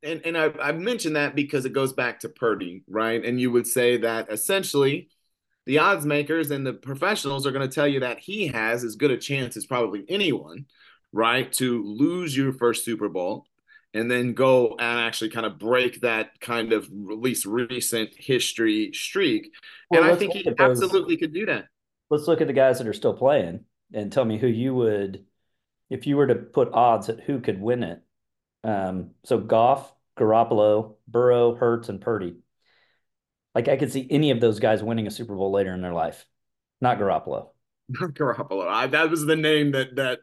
[0.02, 3.24] and and I, I mentioned that because it goes back to Purdy, right?
[3.24, 5.08] And you would say that essentially
[5.66, 8.96] the odds makers and the professionals are going to tell you that he has as
[8.96, 10.66] good a chance as probably anyone,
[11.12, 13.46] right, to lose your first Super Bowl
[13.92, 18.92] and then go and actually kind of break that kind of at least recent history
[18.92, 19.52] streak.
[19.90, 21.66] Well, and I think he those- absolutely could do that.
[22.08, 25.24] Let's look at the guys that are still playing and tell me who you would,
[25.90, 28.02] if you were to put odds at who could win it.
[28.64, 32.36] Um, so Goff, Garoppolo, Burrow, Hurts, and Purdy.
[33.54, 35.92] Like I could see any of those guys winning a Super Bowl later in their
[35.92, 36.26] life.
[36.80, 37.48] Not Garoppolo.
[37.88, 38.68] Not Garoppolo.
[38.68, 40.20] I, that was the name that that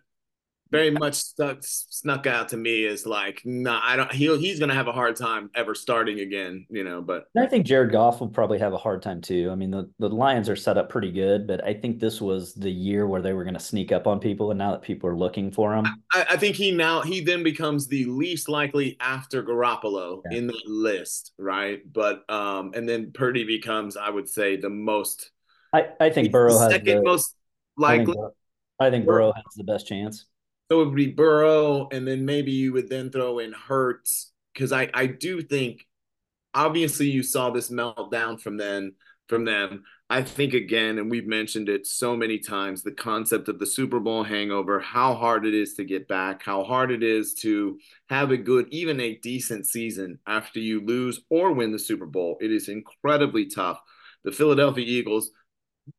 [0.72, 4.12] very much stuck snuck out to me as like, nah, I don't.
[4.12, 7.02] He he's gonna have a hard time ever starting again, you know.
[7.02, 9.50] But And I think Jared Goff will probably have a hard time too.
[9.52, 12.54] I mean, the, the Lions are set up pretty good, but I think this was
[12.54, 15.10] the year where they were going to sneak up on people, and now that people
[15.10, 18.98] are looking for him, I, I think he now he then becomes the least likely
[19.00, 20.38] after Garoppolo Yeah.
[20.38, 21.82] in the list, right?
[21.92, 25.32] But um, and then Purdy becomes, I would say, the most
[25.74, 27.36] I, I think Burrow the has second the, most
[27.84, 28.30] I think, likely.
[28.80, 30.26] I think Burrow has the best chance.
[30.70, 34.72] So it would be Burrow, and then maybe you would then throw in Hurts because
[34.72, 35.86] I I do think
[36.54, 38.94] obviously you saw this meltdown from then
[39.30, 39.84] from them.
[40.10, 44.00] I think again, and we've mentioned it so many times, the concept of the Super
[44.00, 47.78] Bowl hangover, how hard it is to get back, how hard it is to
[48.10, 52.38] have a good, even a decent season after you lose or win the Super Bowl.
[52.40, 53.82] It is incredibly tough.
[54.24, 55.32] The Philadelphia Eagles,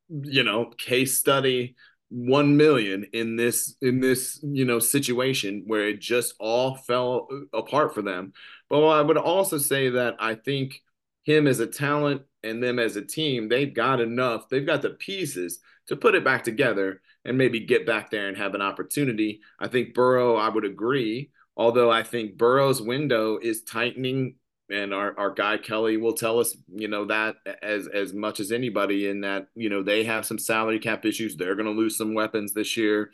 [0.09, 1.75] you know, case study
[2.09, 7.93] one million in this in this you know situation where it just all fell apart
[7.93, 8.33] for them.
[8.69, 10.81] But I would also say that I think
[11.23, 14.91] him as a talent and them as a team, they've got enough, they've got the
[14.91, 19.41] pieces to put it back together and maybe get back there and have an opportunity.
[19.59, 24.35] I think Burrow, I would agree, although I think Burrow's window is tightening
[24.71, 28.51] and our, our guy Kelly will tell us, you know, that as as much as
[28.51, 31.35] anybody in that, you know, they have some salary cap issues.
[31.35, 33.11] They're going to lose some weapons this year.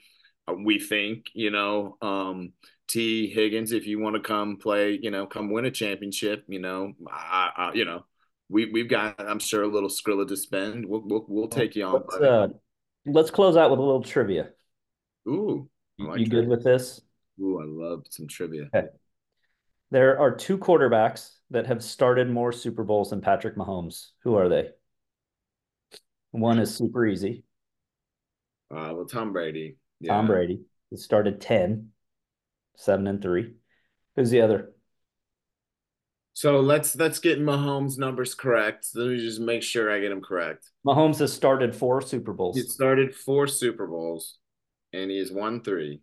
[0.47, 2.53] Uh, we think, you know, um,
[2.87, 6.59] Tee Higgins, if you want to come play, you know, come win a championship, you
[6.59, 8.05] know, I, I, you know,
[8.49, 10.85] we we've got, I'm sure, a little Skrilla to spend.
[10.85, 11.93] We'll we'll, we'll take you on.
[11.93, 12.47] Let's, uh,
[13.05, 14.49] let's close out with a little trivia.
[15.27, 17.01] Ooh, like you good with this?
[17.41, 18.69] ooh, I love some trivia.
[19.91, 24.07] There are two quarterbacks that have started more Super Bowls than Patrick Mahomes.
[24.23, 24.71] Who are they?
[26.31, 27.45] One is super easy.
[28.69, 29.77] Uh, well, Tom Brady.
[30.05, 30.63] Tom Brady.
[30.89, 31.91] He started 10,
[32.75, 33.53] 7 and 3.
[34.17, 34.73] Who's the other?
[36.33, 38.87] So let's let's get Mahomes' numbers correct.
[38.93, 40.69] Let me just make sure I get them correct.
[40.85, 42.57] Mahomes has started four Super Bowls.
[42.57, 44.39] He started four Super Bowls,
[44.91, 46.01] and he has won three.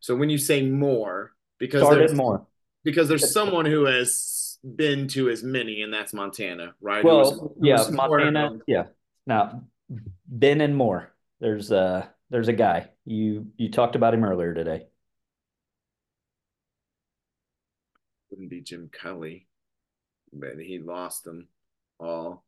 [0.00, 2.46] So when you say more, because started more.
[2.82, 4.33] because there's someone who has
[4.64, 7.04] been to as many, and that's Montana, right?
[7.04, 8.58] Was- Well, yeah, was of Montana.
[8.66, 8.86] Yeah.
[9.26, 9.62] Now,
[10.26, 11.12] Ben and more.
[11.40, 12.88] There's uh there's a guy.
[13.04, 14.86] You you talked about him earlier today.
[18.30, 19.46] Wouldn't be Jim Kelly,
[20.32, 21.48] but he lost them
[22.00, 22.44] all.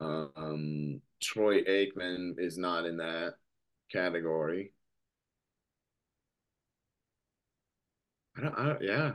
[0.00, 3.34] Um, Troy Aikman is not in that
[3.90, 4.72] category.
[8.36, 9.12] I don't, I don't, yeah.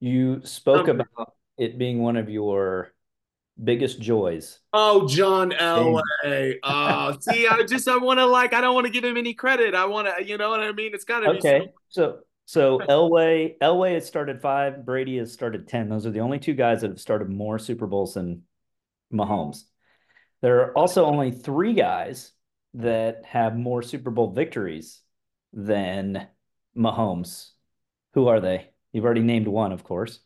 [0.00, 2.92] You spoke Um, about it being one of your
[3.62, 4.58] biggest joys.
[4.72, 6.56] Oh, John Elway.
[6.62, 9.34] Oh, see, I just I want to like I don't want to give him any
[9.34, 9.74] credit.
[9.74, 10.92] I want to, you know what I mean?
[10.94, 11.68] It's got to be Okay.
[11.88, 15.88] So so Elway Elway has started five, Brady has started 10.
[15.88, 18.42] Those are the only two guys that have started more Super Bowls than
[19.12, 19.64] Mahomes.
[20.40, 22.32] There are also only three guys
[22.74, 25.02] that have more Super Bowl victories
[25.52, 26.26] than
[26.76, 27.50] Mahomes.
[28.14, 28.69] Who are they?
[28.92, 30.18] You've already named one, of course.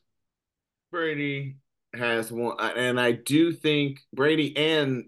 [0.90, 1.56] Brady
[1.94, 5.06] has one, and I do think Brady and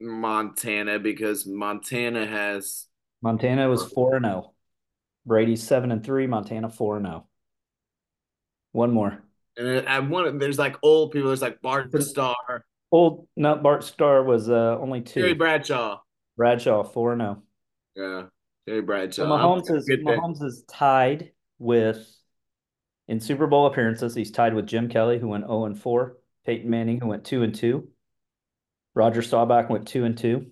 [0.00, 2.86] Montana because Montana has
[3.22, 4.52] Montana was 4 and 0.
[5.24, 7.26] Brady's 7 and 3, Montana 4 and 0.
[8.72, 9.22] One more.
[9.56, 11.28] and I want there's like old people.
[11.28, 15.20] There's like Bart Starr, Old no Bart Starr was uh, only 2.
[15.20, 16.00] Terry Bradshaw.
[16.36, 17.42] Bradshaw 4 and 0.
[17.96, 18.22] Yeah,
[18.66, 19.22] Terry Bradshaw.
[19.22, 19.88] So Mahomes is.
[19.88, 22.13] Mahomes is tied with
[23.08, 24.14] in Super Bowl appearances.
[24.14, 27.42] He's tied with Jim Kelly, who went 0 and 4, Peyton Manning, who went 2
[27.42, 27.88] and 2,
[28.94, 30.46] Roger Staubach went 2 and 2,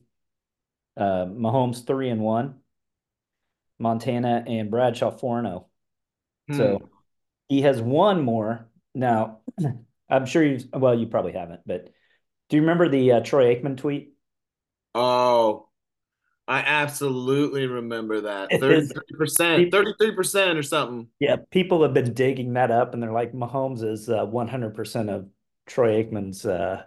[0.97, 2.55] uh, Mahomes 3 and 1,
[3.79, 5.67] Montana and Bradshaw 4 and 0.
[6.49, 6.57] Hmm.
[6.57, 6.91] So
[7.49, 8.69] he has one more.
[8.95, 9.41] Now,
[10.11, 11.89] I'm sure you well, you probably haven't, but
[12.49, 14.15] do you remember the uh, Troy Aikman tweet?
[14.95, 15.69] Oh,
[16.49, 18.51] I absolutely remember that.
[18.51, 21.09] 33%, 33% or something.
[21.21, 25.29] Yeah, people have been digging that up, and they're like, Mahomes is uh, 100% of
[25.67, 26.83] Troy Aikman's uh,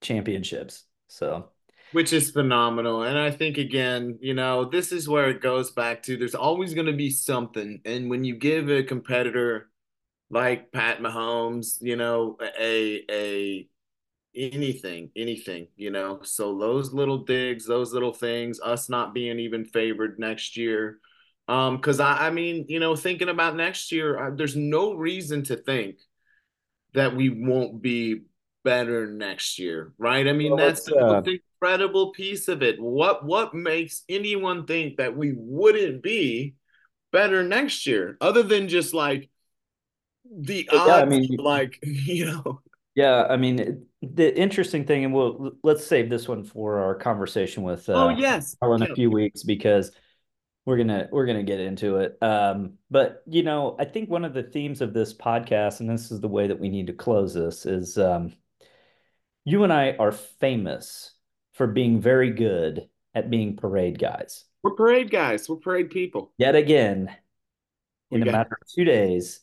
[0.00, 0.84] championships.
[1.08, 1.50] So
[1.94, 3.04] which is phenomenal.
[3.04, 6.74] And I think again, you know, this is where it goes back to there's always
[6.74, 7.80] going to be something.
[7.84, 9.70] And when you give a competitor
[10.28, 13.68] like Pat Mahomes, you know, a a
[14.36, 16.20] anything, anything, you know.
[16.22, 20.98] So those little digs, those little things, us not being even favored next year.
[21.46, 25.44] Um, because I, I mean, you know, thinking about next year, uh, there's no reason
[25.44, 25.96] to think
[26.94, 28.22] that we won't be
[28.64, 30.26] better next year, right?
[30.26, 32.80] I mean, well, that's the uh, incredible piece of it.
[32.80, 36.54] What what makes anyone think that we wouldn't be
[37.12, 39.28] better next year, other than just like
[40.30, 42.60] the odds, yeah, I mean, like you know.
[42.94, 47.64] Yeah, I mean, the interesting thing, and we'll let's save this one for our conversation
[47.64, 49.90] with uh, oh yes, in a few weeks because
[50.64, 52.16] we're gonna we're gonna get into it.
[52.22, 56.12] Um, but you know, I think one of the themes of this podcast, and this
[56.12, 58.32] is the way that we need to close this, is um,
[59.44, 61.12] you and I are famous
[61.52, 64.44] for being very good at being parade guys.
[64.62, 65.48] We're parade guys.
[65.48, 66.32] We're parade people.
[66.38, 67.14] Yet again,
[68.10, 69.40] in we a matter of two days,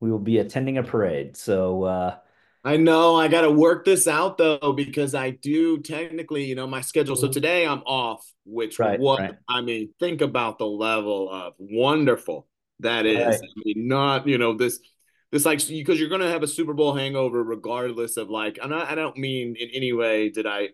[0.00, 1.36] we will be attending a parade.
[1.36, 2.16] So uh,
[2.64, 6.66] I know I got to work this out though because I do technically, you know,
[6.66, 7.16] my schedule.
[7.16, 9.34] So today I'm off, which right, what right.
[9.48, 12.46] I mean, think about the level of wonderful
[12.80, 13.18] that is.
[13.18, 13.40] Right.
[13.42, 14.78] I mean, not you know this
[15.32, 18.58] this like because you're gonna have a Super Bowl hangover regardless of like.
[18.62, 20.68] And I, I don't mean in any way did I.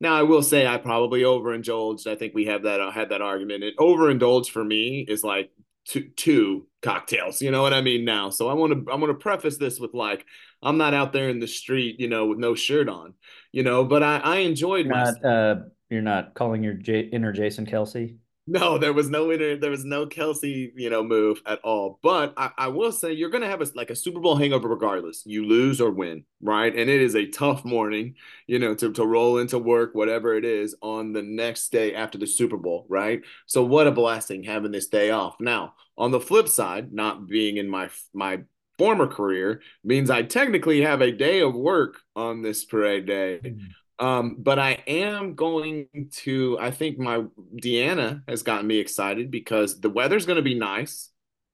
[0.00, 2.08] Now I will say I probably overindulged.
[2.08, 3.62] I think we have that uh, had that argument.
[3.62, 5.50] It overindulged for me is like
[5.84, 7.40] two two cocktails.
[7.40, 8.30] You know what I mean now.
[8.30, 10.24] So I want to I want to preface this with like
[10.64, 13.14] I'm not out there in the street, you know, with no shirt on,
[13.52, 13.84] you know.
[13.84, 15.56] But I I enjoyed you're not, uh,
[15.90, 18.16] you're not calling your J- inner Jason Kelce.
[18.46, 21.98] No, there was no inner, there was no Kelsey, you know, move at all.
[22.02, 25.22] But I, I will say you're gonna have a like a Super Bowl hangover regardless.
[25.24, 26.74] You lose or win, right?
[26.74, 30.44] And it is a tough morning, you know, to, to roll into work, whatever it
[30.44, 33.22] is, on the next day after the Super Bowl, right?
[33.46, 35.36] So what a blessing having this day off.
[35.40, 38.40] Now, on the flip side, not being in my my
[38.78, 43.40] former career means I technically have a day of work on this parade day.
[43.44, 44.04] Mm-hmm.
[44.04, 45.86] Um, but I am going
[46.24, 47.24] to, I think my
[47.62, 51.10] Deanna has gotten me excited because the weather's going to be nice,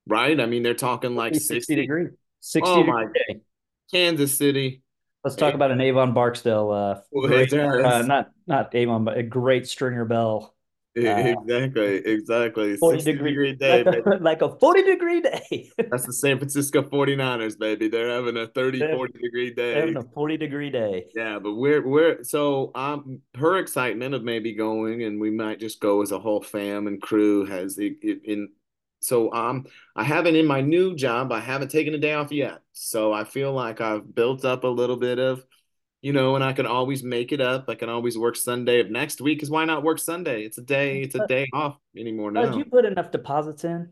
[0.06, 0.40] right?
[0.40, 2.08] I mean, they're talking like 60, 60 degrees.
[2.40, 3.40] 60 oh my day.
[3.92, 4.82] Kansas City.
[5.22, 6.70] Let's talk about an Avon Barksdale.
[6.70, 10.54] Uh, great, uh, not not Avon, but a great Stringer Bell
[10.94, 12.76] exactly, exactly.
[12.76, 15.70] 40 degree, degree day, like a, like a, 40 degree day.
[15.78, 17.88] That's the San Francisco 49ers, baby.
[17.88, 19.74] They're having a 30, they're, 40 degree day.
[19.74, 21.06] having a 40 degree day.
[21.14, 25.80] Yeah, but we're we're so um her excitement of maybe going and we might just
[25.80, 28.48] go as a whole fam and crew has it, it, in
[29.00, 29.66] so um
[29.96, 32.60] I haven't in my new job, I haven't taken a day off yet.
[32.72, 35.44] So I feel like I've built up a little bit of
[36.02, 37.66] you know, and I can always make it up.
[37.68, 39.38] I can always work Sunday of next week.
[39.38, 40.44] Because why not work Sunday?
[40.44, 41.02] It's a day.
[41.02, 42.56] It's a day off anymore now.
[42.56, 43.90] You put enough deposits in?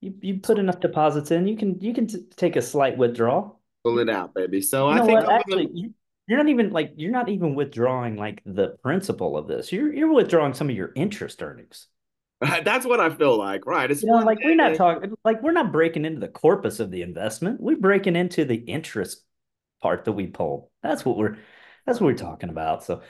[0.00, 1.46] You you put enough deposits in.
[1.46, 3.60] You can you can t- take a slight withdrawal.
[3.84, 4.62] Pull it out, baby.
[4.62, 5.94] So you I think actually you,
[6.26, 9.70] you're not even like you're not even withdrawing like the principal of this.
[9.72, 11.88] You're you're withdrawing some of your interest earnings.
[12.40, 13.90] That's what I feel like, right?
[13.90, 14.46] It's you know, like day.
[14.46, 17.60] we're not talking like we're not breaking into the corpus of the investment.
[17.60, 19.22] We're breaking into the interest
[19.82, 20.68] part that we pulled.
[20.82, 21.36] That's what we're
[21.86, 22.84] that's what we're talking about.
[22.84, 23.02] So,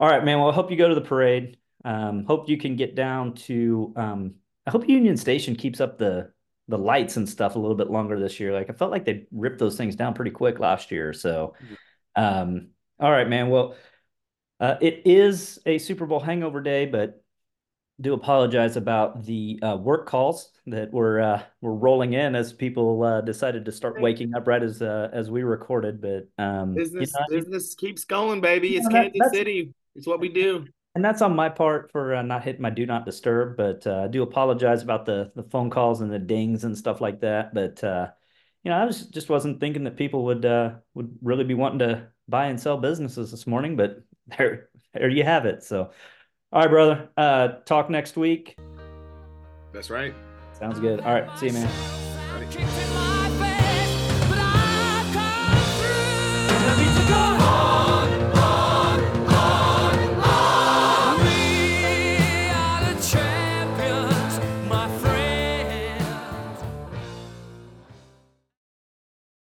[0.00, 0.38] all right, man.
[0.38, 1.58] Well, I hope you go to the parade.
[1.84, 3.92] Um, hope you can get down to.
[3.96, 4.34] Um,
[4.66, 6.32] I hope Union Station keeps up the
[6.68, 8.52] the lights and stuff a little bit longer this year.
[8.52, 11.12] Like I felt like they ripped those things down pretty quick last year.
[11.12, 11.54] So,
[12.16, 13.50] um, all right, man.
[13.50, 13.76] Well,
[14.58, 17.22] uh, it is a Super Bowl hangover day, but
[18.00, 23.02] do apologize about the uh, work calls that were uh, were rolling in as people
[23.02, 26.00] uh, decided to start waking up right as uh, as we recorded.
[26.00, 28.76] But um, business you know, business keeps going, baby.
[28.76, 29.72] It's Kansas that, City.
[29.94, 30.66] It's what we do.
[30.94, 33.56] And that's on my part for uh, not hitting my do not disturb.
[33.56, 37.00] But uh, I do apologize about the the phone calls and the dings and stuff
[37.00, 37.54] like that.
[37.54, 40.44] But you know, I was just wasn't thinking that people would
[40.94, 43.76] would really be wanting to buy and sell businesses this morning.
[43.76, 44.02] But
[44.38, 45.62] there there you have it.
[45.62, 45.90] So.
[46.52, 47.08] All right, brother.
[47.16, 48.56] Uh, talk next week.
[49.72, 50.14] That's right.
[50.58, 51.00] Sounds good.
[51.00, 51.38] All right.
[51.38, 53.05] See you, man.